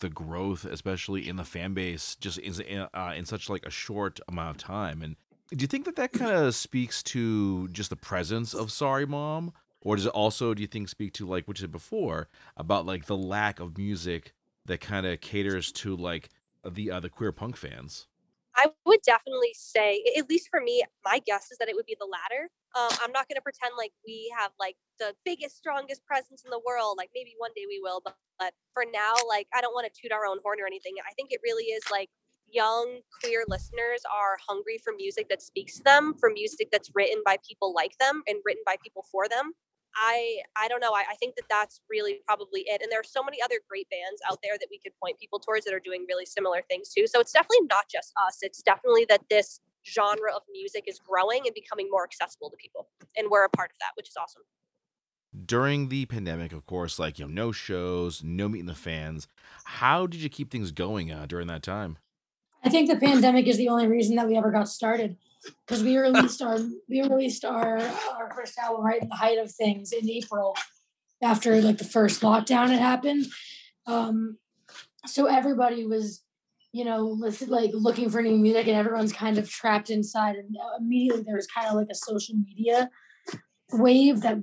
The 0.00 0.08
growth, 0.08 0.64
especially 0.64 1.28
in 1.28 1.36
the 1.36 1.44
fan 1.44 1.72
base, 1.72 2.16
just 2.16 2.38
is 2.40 2.58
in, 2.60 2.88
uh, 2.92 3.14
in 3.16 3.24
such 3.24 3.48
like 3.48 3.64
a 3.64 3.70
short 3.70 4.20
amount 4.28 4.50
of 4.50 4.62
time. 4.62 5.02
And 5.02 5.16
do 5.50 5.62
you 5.62 5.68
think 5.68 5.84
that 5.84 5.96
that 5.96 6.12
kind 6.12 6.32
of 6.32 6.54
speaks 6.54 7.02
to 7.04 7.68
just 7.68 7.90
the 7.90 7.96
presence 7.96 8.54
of 8.54 8.72
Sorry 8.72 9.06
Mom, 9.06 9.52
or 9.80 9.96
does 9.96 10.06
it 10.06 10.12
also, 10.12 10.54
do 10.54 10.62
you 10.62 10.66
think, 10.68 10.88
speak 10.88 11.12
to 11.14 11.26
like 11.26 11.46
what 11.46 11.58
you 11.58 11.62
said 11.62 11.72
before 11.72 12.28
about 12.56 12.86
like 12.86 13.06
the 13.06 13.16
lack 13.16 13.60
of 13.60 13.78
music 13.78 14.32
that 14.64 14.80
kind 14.80 15.06
of 15.06 15.20
caters 15.20 15.70
to 15.72 15.94
like 15.94 16.30
the 16.68 16.90
uh, 16.90 17.00
the 17.00 17.10
queer 17.10 17.32
punk 17.32 17.56
fans? 17.56 18.06
I 18.56 18.70
would 18.86 19.00
definitely 19.04 19.54
say, 19.54 20.04
at 20.16 20.28
least 20.30 20.48
for 20.50 20.60
me, 20.60 20.84
my 21.04 21.20
guess 21.26 21.50
is 21.50 21.58
that 21.58 21.68
it 21.68 21.74
would 21.74 21.86
be 21.86 21.96
the 21.98 22.06
latter. 22.06 22.48
Um, 22.76 22.90
I'm 23.02 23.12
not 23.12 23.28
going 23.28 23.36
to 23.36 23.42
pretend 23.42 23.74
like 23.76 23.92
we 24.06 24.32
have 24.38 24.52
like 24.58 24.76
the 24.98 25.14
biggest, 25.24 25.56
strongest 25.56 26.04
presence 26.06 26.42
in 26.44 26.50
the 26.50 26.60
world. 26.64 26.96
Like 26.96 27.10
maybe 27.14 27.34
one 27.38 27.50
day 27.56 27.64
we 27.68 27.80
will, 27.82 28.00
but, 28.04 28.16
but 28.38 28.54
for 28.72 28.84
now, 28.92 29.14
like 29.28 29.48
I 29.54 29.60
don't 29.60 29.74
want 29.74 29.92
to 29.92 30.00
toot 30.00 30.12
our 30.12 30.26
own 30.26 30.38
horn 30.42 30.58
or 30.60 30.66
anything. 30.66 30.94
I 31.02 31.12
think 31.14 31.30
it 31.32 31.40
really 31.42 31.64
is 31.64 31.82
like 31.90 32.10
young 32.50 33.00
queer 33.20 33.44
listeners 33.48 34.02
are 34.12 34.38
hungry 34.46 34.78
for 34.82 34.92
music 34.96 35.28
that 35.28 35.42
speaks 35.42 35.78
to 35.78 35.82
them, 35.82 36.14
for 36.18 36.30
music 36.30 36.68
that's 36.70 36.90
written 36.94 37.22
by 37.24 37.36
people 37.48 37.74
like 37.74 37.96
them 37.98 38.22
and 38.28 38.38
written 38.44 38.62
by 38.64 38.76
people 38.82 39.04
for 39.10 39.28
them. 39.28 39.52
I 39.96 40.38
I 40.56 40.68
don't 40.68 40.80
know. 40.80 40.92
I, 40.92 41.04
I 41.10 41.14
think 41.16 41.36
that 41.36 41.44
that's 41.48 41.80
really 41.90 42.20
probably 42.26 42.62
it. 42.66 42.82
And 42.82 42.90
there 42.90 43.00
are 43.00 43.04
so 43.04 43.22
many 43.22 43.40
other 43.42 43.56
great 43.68 43.88
bands 43.90 44.20
out 44.30 44.38
there 44.42 44.54
that 44.58 44.68
we 44.70 44.78
could 44.78 44.92
point 45.02 45.18
people 45.18 45.38
towards 45.38 45.64
that 45.66 45.74
are 45.74 45.80
doing 45.80 46.04
really 46.08 46.26
similar 46.26 46.62
things 46.68 46.90
too. 46.90 47.06
So 47.06 47.20
it's 47.20 47.32
definitely 47.32 47.66
not 47.68 47.84
just 47.90 48.12
us. 48.26 48.38
It's 48.42 48.62
definitely 48.62 49.06
that 49.08 49.22
this 49.30 49.60
genre 49.86 50.34
of 50.34 50.42
music 50.50 50.84
is 50.86 50.98
growing 50.98 51.42
and 51.46 51.54
becoming 51.54 51.88
more 51.90 52.04
accessible 52.04 52.50
to 52.50 52.56
people, 52.56 52.88
and 53.16 53.28
we're 53.30 53.44
a 53.44 53.50
part 53.50 53.70
of 53.70 53.76
that, 53.80 53.92
which 53.96 54.08
is 54.08 54.14
awesome. 54.20 54.42
During 55.46 55.88
the 55.88 56.06
pandemic, 56.06 56.52
of 56.52 56.64
course, 56.64 56.98
like 56.98 57.18
you 57.18 57.26
know, 57.26 57.30
no 57.30 57.52
shows, 57.52 58.22
no 58.22 58.48
meeting 58.48 58.66
the 58.66 58.74
fans. 58.74 59.26
How 59.64 60.06
did 60.06 60.20
you 60.20 60.28
keep 60.28 60.50
things 60.50 60.70
going 60.70 61.10
uh, 61.10 61.26
during 61.26 61.48
that 61.48 61.62
time? 61.62 61.98
I 62.64 62.70
think 62.70 62.88
the 62.88 62.96
pandemic 62.96 63.46
is 63.46 63.58
the 63.58 63.68
only 63.68 63.86
reason 63.86 64.16
that 64.16 64.26
we 64.26 64.36
ever 64.36 64.50
got 64.50 64.68
started 64.68 65.16
because 65.66 65.82
we 65.82 65.96
released 65.96 66.42
our 66.42 66.58
we 66.88 67.02
released 67.02 67.44
our 67.44 67.78
our 67.78 68.32
first 68.34 68.58
album 68.58 68.84
right 68.84 69.02
in 69.02 69.08
the 69.08 69.16
height 69.16 69.38
of 69.38 69.50
things 69.50 69.92
in 69.92 70.08
April 70.08 70.54
after 71.22 71.60
like 71.60 71.78
the 71.78 71.84
first 71.84 72.22
lockdown 72.22 72.68
had 72.68 72.80
happened. 72.80 73.26
Um, 73.86 74.38
so 75.06 75.26
everybody 75.26 75.84
was, 75.86 76.22
you 76.72 76.84
know, 76.84 77.06
listen, 77.06 77.48
like 77.48 77.70
looking 77.72 78.10
for 78.10 78.22
new 78.22 78.36
music, 78.36 78.66
and 78.66 78.76
everyone's 78.76 79.12
kind 79.12 79.38
of 79.38 79.50
trapped 79.50 79.90
inside. 79.90 80.36
And 80.36 80.56
immediately 80.78 81.22
there 81.22 81.36
was 81.36 81.46
kind 81.46 81.68
of 81.68 81.74
like 81.74 81.88
a 81.90 81.94
social 81.94 82.34
media 82.36 82.90
wave 83.72 84.20
that 84.22 84.38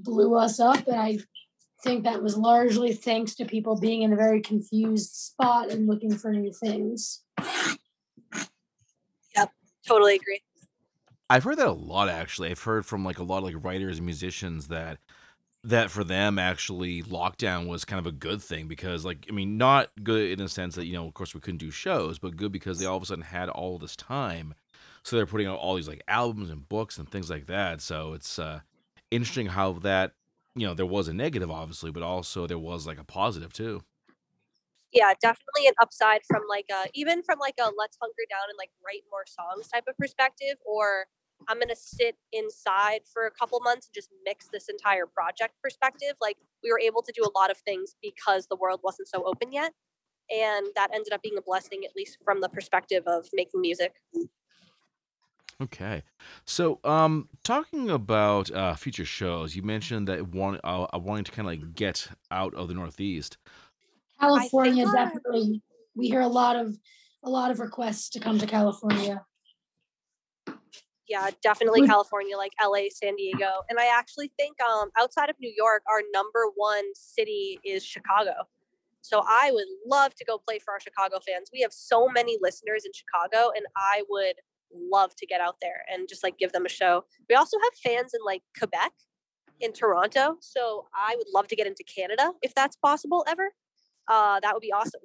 blew 0.00 0.36
us 0.36 0.60
up, 0.60 0.86
and 0.86 1.00
I 1.00 1.18
think 1.82 2.04
that 2.04 2.22
was 2.22 2.36
largely 2.36 2.92
thanks 2.92 3.34
to 3.36 3.44
people 3.44 3.78
being 3.78 4.02
in 4.02 4.12
a 4.12 4.16
very 4.16 4.40
confused 4.40 5.14
spot 5.14 5.70
and 5.70 5.86
looking 5.86 6.16
for 6.16 6.32
new 6.32 6.52
things. 6.52 7.22
Totally 9.88 10.16
agree. 10.16 10.42
I've 11.30 11.44
heard 11.44 11.58
that 11.58 11.66
a 11.66 11.72
lot 11.72 12.08
actually. 12.08 12.50
I've 12.50 12.62
heard 12.62 12.86
from 12.86 13.04
like 13.04 13.18
a 13.18 13.22
lot 13.22 13.38
of 13.38 13.44
like 13.44 13.64
writers 13.64 13.98
and 13.98 14.06
musicians 14.06 14.68
that 14.68 14.98
that 15.64 15.90
for 15.90 16.04
them 16.04 16.38
actually 16.38 17.02
lockdown 17.02 17.66
was 17.66 17.84
kind 17.84 17.98
of 17.98 18.06
a 18.06 18.12
good 18.12 18.40
thing 18.40 18.68
because 18.68 19.04
like 19.04 19.26
I 19.28 19.32
mean 19.32 19.58
not 19.58 19.90
good 20.02 20.30
in 20.30 20.38
the 20.38 20.48
sense 20.48 20.76
that 20.76 20.86
you 20.86 20.92
know 20.92 21.06
of 21.06 21.14
course 21.14 21.34
we 21.34 21.40
couldn't 21.40 21.58
do 21.58 21.70
shows 21.70 22.18
but 22.18 22.36
good 22.36 22.52
because 22.52 22.78
they 22.78 22.86
all 22.86 22.96
of 22.96 23.02
a 23.02 23.06
sudden 23.06 23.24
had 23.24 23.48
all 23.48 23.78
this 23.78 23.96
time 23.96 24.54
so 25.02 25.16
they're 25.16 25.26
putting 25.26 25.48
out 25.48 25.58
all 25.58 25.74
these 25.74 25.88
like 25.88 26.02
albums 26.06 26.50
and 26.50 26.68
books 26.68 26.96
and 26.96 27.10
things 27.10 27.28
like 27.28 27.46
that 27.46 27.80
so 27.80 28.12
it's 28.12 28.38
uh 28.38 28.60
interesting 29.10 29.46
how 29.46 29.72
that 29.72 30.12
you 30.54 30.66
know 30.66 30.74
there 30.74 30.86
was 30.86 31.08
a 31.08 31.12
negative 31.12 31.50
obviously 31.50 31.90
but 31.90 32.04
also 32.04 32.46
there 32.46 32.58
was 32.58 32.86
like 32.86 33.00
a 33.00 33.04
positive 33.04 33.52
too 33.52 33.82
yeah 34.92 35.12
definitely 35.20 35.66
an 35.66 35.74
upside 35.80 36.20
from 36.26 36.42
like 36.48 36.66
a 36.70 36.88
even 36.94 37.22
from 37.22 37.38
like 37.38 37.54
a 37.60 37.70
let's 37.78 37.98
hunker 38.00 38.24
down 38.30 38.44
and 38.48 38.56
like 38.58 38.70
write 38.84 39.02
more 39.10 39.24
songs 39.26 39.68
type 39.68 39.84
of 39.88 39.96
perspective 39.96 40.56
or 40.66 41.06
i'm 41.48 41.58
gonna 41.58 41.76
sit 41.76 42.16
inside 42.32 43.00
for 43.12 43.26
a 43.26 43.30
couple 43.30 43.60
months 43.60 43.86
and 43.86 43.94
just 43.94 44.10
mix 44.24 44.48
this 44.52 44.68
entire 44.68 45.06
project 45.06 45.54
perspective 45.62 46.14
like 46.20 46.36
we 46.62 46.70
were 46.70 46.80
able 46.80 47.02
to 47.02 47.12
do 47.12 47.22
a 47.22 47.38
lot 47.38 47.50
of 47.50 47.58
things 47.58 47.94
because 48.02 48.46
the 48.48 48.56
world 48.56 48.80
wasn't 48.82 49.06
so 49.06 49.22
open 49.24 49.52
yet 49.52 49.72
and 50.30 50.66
that 50.74 50.88
ended 50.94 51.12
up 51.12 51.22
being 51.22 51.38
a 51.38 51.42
blessing 51.42 51.84
at 51.84 51.94
least 51.96 52.18
from 52.24 52.40
the 52.40 52.48
perspective 52.48 53.02
of 53.06 53.28
making 53.32 53.60
music 53.60 53.94
Okay. 55.60 56.04
So, 56.44 56.78
um, 56.84 57.28
talking 57.42 57.90
about 57.90 58.50
uh, 58.52 58.74
future 58.74 59.04
shows, 59.04 59.56
you 59.56 59.62
mentioned 59.62 60.06
that 60.06 60.20
uh, 60.62 60.82
uh, 60.84 60.98
wanting 60.98 61.24
to 61.24 61.32
kind 61.32 61.48
of 61.48 61.52
like 61.52 61.74
get 61.74 62.08
out 62.30 62.54
of 62.54 62.68
the 62.68 62.74
Northeast. 62.74 63.38
California 64.20 64.84
definitely. 64.92 65.62
We 65.94 66.08
hear 66.08 66.20
a 66.20 66.28
lot 66.28 66.56
of 66.56 66.76
a 67.24 67.30
lot 67.30 67.50
of 67.50 67.60
requests 67.60 68.10
to 68.10 68.20
come 68.20 68.38
to 68.38 68.46
California. 68.46 69.24
Yeah, 71.08 71.30
definitely 71.42 71.86
California, 71.86 72.36
like 72.36 72.52
LA, 72.62 72.90
San 72.90 73.16
Diego, 73.16 73.62
and 73.70 73.78
I 73.78 73.86
actually 73.86 74.30
think 74.38 74.56
um, 74.60 74.90
outside 74.98 75.30
of 75.30 75.36
New 75.40 75.52
York, 75.56 75.82
our 75.90 76.02
number 76.12 76.44
one 76.54 76.84
city 76.94 77.58
is 77.64 77.82
Chicago. 77.82 78.32
So 79.00 79.22
I 79.26 79.50
would 79.50 79.66
love 79.86 80.14
to 80.16 80.24
go 80.26 80.36
play 80.36 80.58
for 80.58 80.74
our 80.74 80.80
Chicago 80.80 81.18
fans. 81.26 81.48
We 81.50 81.62
have 81.62 81.72
so 81.72 82.08
many 82.08 82.36
listeners 82.42 82.84
in 82.84 82.92
Chicago, 82.92 83.50
and 83.56 83.64
I 83.74 84.02
would 84.10 84.34
love 84.70 85.16
to 85.16 85.26
get 85.26 85.40
out 85.40 85.56
there 85.62 85.82
and 85.90 86.06
just 86.06 86.22
like 86.22 86.36
give 86.36 86.52
them 86.52 86.66
a 86.66 86.68
show. 86.68 87.04
We 87.28 87.34
also 87.34 87.56
have 87.58 87.72
fans 87.82 88.12
in 88.12 88.20
like 88.22 88.42
Quebec, 88.58 88.92
in 89.60 89.72
Toronto. 89.72 90.36
So 90.40 90.86
I 90.94 91.14
would 91.16 91.26
love 91.34 91.48
to 91.48 91.56
get 91.56 91.66
into 91.66 91.84
Canada 91.84 92.32
if 92.42 92.54
that's 92.54 92.76
possible 92.76 93.24
ever. 93.28 93.52
Uh, 94.08 94.40
that 94.40 94.54
would 94.54 94.62
be 94.62 94.72
awesome. 94.72 95.00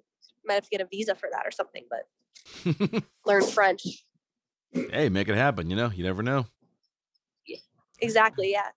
Might 0.46 0.56
have 0.56 0.64
to 0.64 0.70
get 0.70 0.82
a 0.82 0.86
visa 0.86 1.16
for 1.16 1.30
that 1.32 1.46
or 1.46 1.52
something, 1.52 1.84
but 1.90 3.04
learn 3.26 3.44
French. 3.44 4.06
Hey, 4.72 5.10
make 5.10 5.30
it 5.30 5.36
happen. 5.36 5.70
You 5.70 5.76
know, 5.76 5.92
you 5.94 6.04
never 6.04 6.24
know. 6.24 6.48
Exactly. 8.04 8.52
Yeah. 8.52 8.70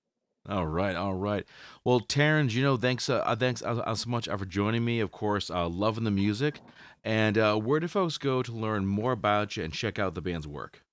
All 0.48 0.66
right, 0.66 0.94
all 0.94 1.14
right. 1.14 1.44
Well, 1.84 2.00
Taryn, 2.00 2.52
you 2.52 2.62
know, 2.62 2.76
thanks, 2.76 3.10
uh, 3.10 3.34
thanks 3.36 3.62
uh, 3.62 3.82
uh, 3.84 3.94
so 3.96 4.08
much 4.08 4.28
uh, 4.28 4.36
for 4.36 4.44
joining 4.44 4.84
me. 4.84 5.00
Of 5.00 5.10
course, 5.10 5.50
uh, 5.50 5.68
loving 5.68 6.04
the 6.04 6.12
music. 6.12 6.60
And 7.02 7.36
uh, 7.36 7.56
where 7.56 7.80
do 7.80 7.88
folks 7.88 8.16
go 8.16 8.42
to 8.42 8.52
learn 8.52 8.86
more 8.86 9.10
about 9.10 9.56
you 9.56 9.64
and 9.64 9.72
check 9.72 9.98
out 9.98 10.14
the 10.14 10.22
band's 10.22 10.46
work? 10.46 10.84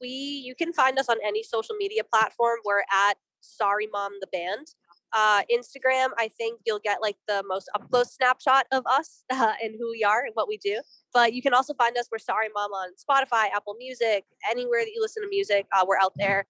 We, 0.00 0.08
you 0.08 0.54
can 0.54 0.72
find 0.72 0.98
us 0.98 1.10
on 1.10 1.16
any 1.26 1.42
social 1.42 1.74
media 1.76 2.04
platform. 2.04 2.58
We're 2.64 2.84
at 2.90 3.18
Sorry 3.40 3.86
Mom 3.92 4.12
the 4.20 4.28
Band. 4.28 4.68
Uh, 5.12 5.42
Instagram, 5.52 6.08
I 6.18 6.28
think 6.36 6.60
you'll 6.66 6.80
get 6.80 7.00
like 7.00 7.16
the 7.26 7.42
most 7.46 7.70
up 7.74 7.88
close 7.90 8.12
snapshot 8.12 8.66
of 8.72 8.84
us 8.86 9.24
uh, 9.30 9.52
and 9.62 9.74
who 9.78 9.90
we 9.90 10.04
are 10.04 10.24
and 10.24 10.32
what 10.34 10.48
we 10.48 10.58
do. 10.58 10.80
But 11.14 11.32
you 11.32 11.42
can 11.42 11.54
also 11.54 11.74
find 11.74 11.96
us. 11.96 12.08
We're 12.10 12.18
Sorry 12.18 12.48
Mom 12.54 12.70
on 12.72 12.90
Spotify, 12.94 13.46
Apple 13.54 13.76
Music, 13.78 14.24
anywhere 14.50 14.80
that 14.80 14.90
you 14.94 15.00
listen 15.00 15.22
to 15.22 15.28
music. 15.28 15.66
Uh, 15.72 15.84
we're 15.86 15.98
out 15.98 16.12
there. 16.16 16.46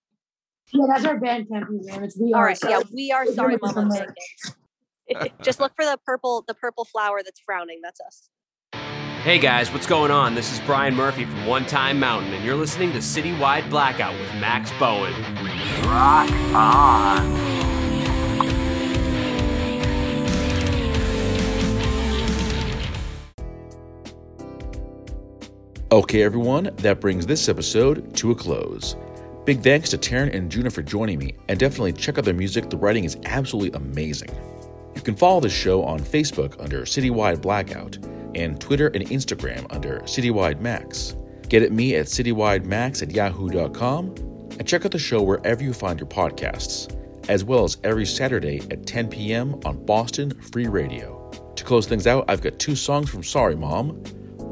Yeah, 0.73 0.87
that's 0.89 1.05
our 1.05 1.19
Bandcamp 1.19 1.69
username. 1.69 2.03
It's 2.03 2.19
we 2.19 2.33
All 2.33 2.41
are. 2.41 2.47
right, 2.47 2.59
yeah, 2.69 2.81
we 2.93 3.13
are 3.13 3.27
Sorry 3.27 3.57
Mom 3.61 3.79
on 3.79 3.91
Bandcamp. 3.91 5.33
Just 5.43 5.61
look 5.61 5.73
for 5.77 5.85
the 5.85 5.99
purple, 6.05 6.45
the 6.49 6.55
purple 6.55 6.85
flower 6.85 7.21
that's 7.23 7.41
frowning. 7.41 7.81
That's 7.83 8.01
us. 8.01 8.29
Hey 9.23 9.41
guys, 9.41 9.73
what's 9.73 9.89
going 9.89 10.13
on? 10.13 10.37
This 10.37 10.53
is 10.53 10.61
Brian 10.61 10.95
Murphy 10.95 11.25
from 11.25 11.47
One 11.47 11.67
Time 11.67 11.99
Mountain, 11.99 12.33
and 12.33 12.45
you're 12.45 12.55
listening 12.55 12.93
to 12.93 12.99
Citywide 12.99 13.69
Blackout 13.69 14.15
with 14.21 14.33
Max 14.35 14.71
Bowen. 14.79 15.13
Rock 15.83 16.31
on. 16.55 17.56
Okay, 25.93 26.25
everyone, 26.25 26.71
that 26.79 27.01
brings 27.01 27.27
this 27.27 27.49
episode 27.49 28.13
to 28.17 28.33
a 28.33 28.35
close. 28.35 28.97
Big 29.45 29.63
thanks 29.63 29.89
to 29.91 29.97
Taryn 29.97 30.35
and 30.35 30.51
Juno 30.51 30.69
for 30.69 30.83
joining 30.83 31.17
me, 31.17 31.37
and 31.49 31.61
definitely 31.61 31.93
check 31.93 32.19
out 32.19 32.25
their 32.25 32.35
music. 32.35 32.69
The 32.71 32.77
writing 32.77 33.05
is 33.05 33.17
absolutely 33.27 33.79
amazing. 33.79 34.31
You 34.97 35.01
can 35.01 35.15
follow 35.15 35.39
the 35.39 35.49
show 35.49 35.85
on 35.85 36.01
Facebook 36.01 36.61
under 36.61 36.83
Citywide 36.83 37.41
Blackout 37.41 37.99
and 38.35 38.61
Twitter 38.61 38.89
and 38.89 39.05
Instagram 39.05 39.65
under 39.71 40.01
Citywide 40.01 40.61
Max. 40.61 41.15
Get 41.49 41.63
at 41.63 41.71
me 41.71 41.95
at 41.95 42.07
citywidemax 42.07 43.03
at 43.03 43.13
yahoo.com 43.13 44.07
and 44.59 44.67
check 44.67 44.85
out 44.85 44.91
the 44.91 44.99
show 44.99 45.23
wherever 45.23 45.63
you 45.63 45.73
find 45.73 46.01
your 46.01 46.09
podcasts, 46.09 46.93
as 47.29 47.45
well 47.45 47.63
as 47.63 47.77
every 47.85 48.07
Saturday 48.07 48.61
at 48.73 48.87
10 48.87 49.09
p.m. 49.09 49.61
on 49.65 49.87
Boston 49.87 50.33
Free 50.41 50.67
Radio. 50.67 51.31
To 51.55 51.63
close 51.63 51.87
things 51.87 52.09
out, 52.09 52.25
I've 52.27 52.43
got 52.43 52.59
two 52.59 52.75
songs 52.75 53.09
from 53.09 53.23
Sorry 53.23 53.55
Mom 53.55 54.03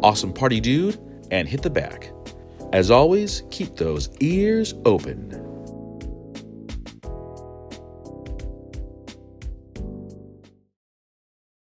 Awesome 0.01 0.33
Party 0.33 0.61
Dude 0.61 1.01
and 1.35 1.49
Hit 1.49 1.63
the 1.63 1.71
Back. 1.71 2.13
As 2.73 2.93
always, 2.93 3.43
keep 3.51 3.75
those 3.75 4.09
ears 4.21 4.73
open. 4.85 5.31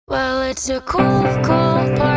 Well, 0.09 0.43
it's 0.43 0.69
a 0.69 0.83
cool, 0.83 1.23
cool 1.43 1.97
party. 1.97 2.12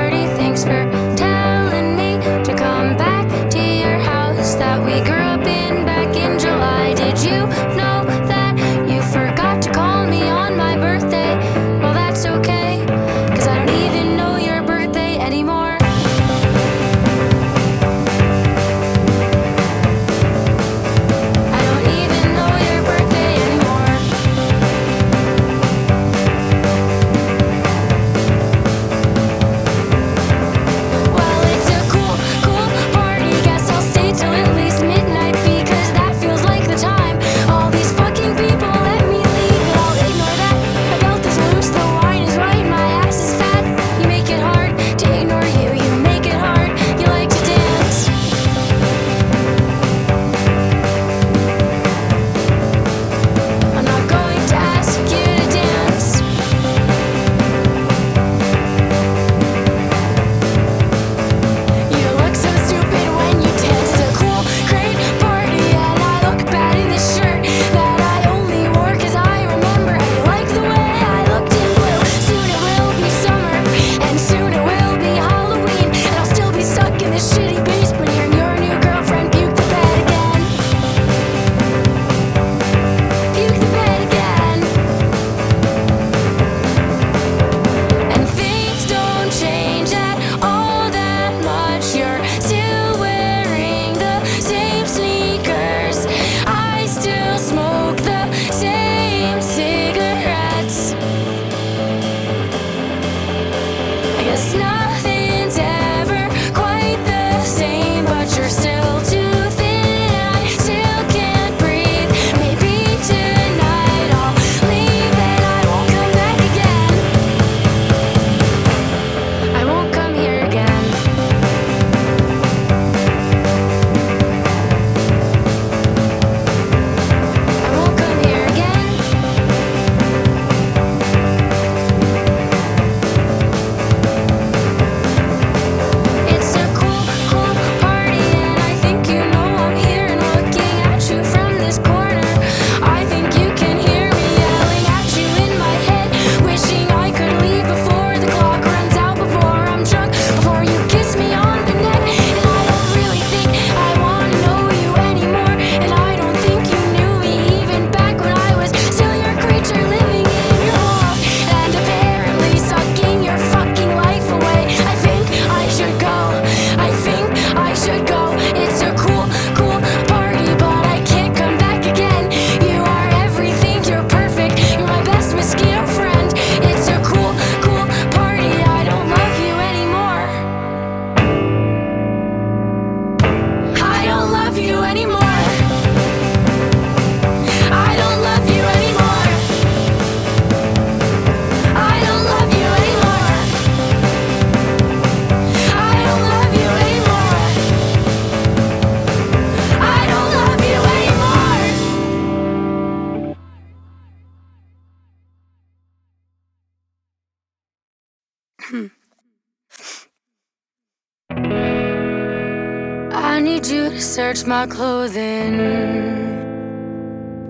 Need 213.39 213.65
you 213.67 213.89
to 213.89 214.02
search 214.02 214.45
my 214.45 214.65
clothing, 214.67 215.58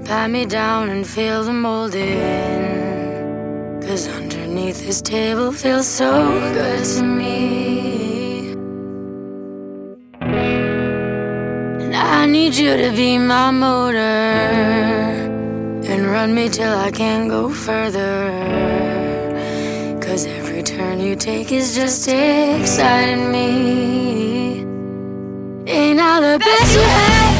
pat 0.05 0.29
me 0.29 0.45
down 0.45 0.89
and 0.89 1.05
feel 1.05 1.43
the 1.43 1.53
molding. 1.53 2.85
Cause 3.81 4.07
underneath 4.07 4.85
this 4.85 5.01
table 5.01 5.51
feels 5.51 5.87
so 5.87 6.11
good 6.53 6.83
to 6.83 7.03
me. 7.03 8.51
And 11.81 11.95
I 11.95 12.25
need 12.25 12.55
you 12.55 12.75
to 12.77 12.91
be 12.95 13.17
my 13.17 13.51
motor 13.51 13.97
and 15.91 16.07
run 16.07 16.33
me 16.33 16.49
till 16.49 16.73
I 16.73 16.89
can't 16.89 17.29
go 17.29 17.49
further. 17.49 18.31
Cause 20.01 20.25
every 20.25 20.63
turn 20.63 20.99
you 20.99 21.15
take 21.15 21.51
is 21.51 21.75
just 21.75 22.07
exciting 22.07 23.31
me. 23.31 24.24
Ain't 25.75 25.99
all 25.99 26.21
the 26.21 26.39
best 26.39 26.73
you 26.73 26.79
had. 26.79 27.35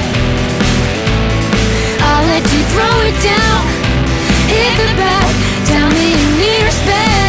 I'll 2.01 2.25
let 2.25 2.43
you 2.43 2.61
throw 2.73 2.95
it 3.07 3.15
down. 3.23 3.61
Hit 4.51 4.75
the 4.75 4.93
back. 4.97 5.31
Tell 5.65 5.87
me 5.89 6.11
you 6.11 6.37
need 6.37 6.63
respect. 6.65 7.24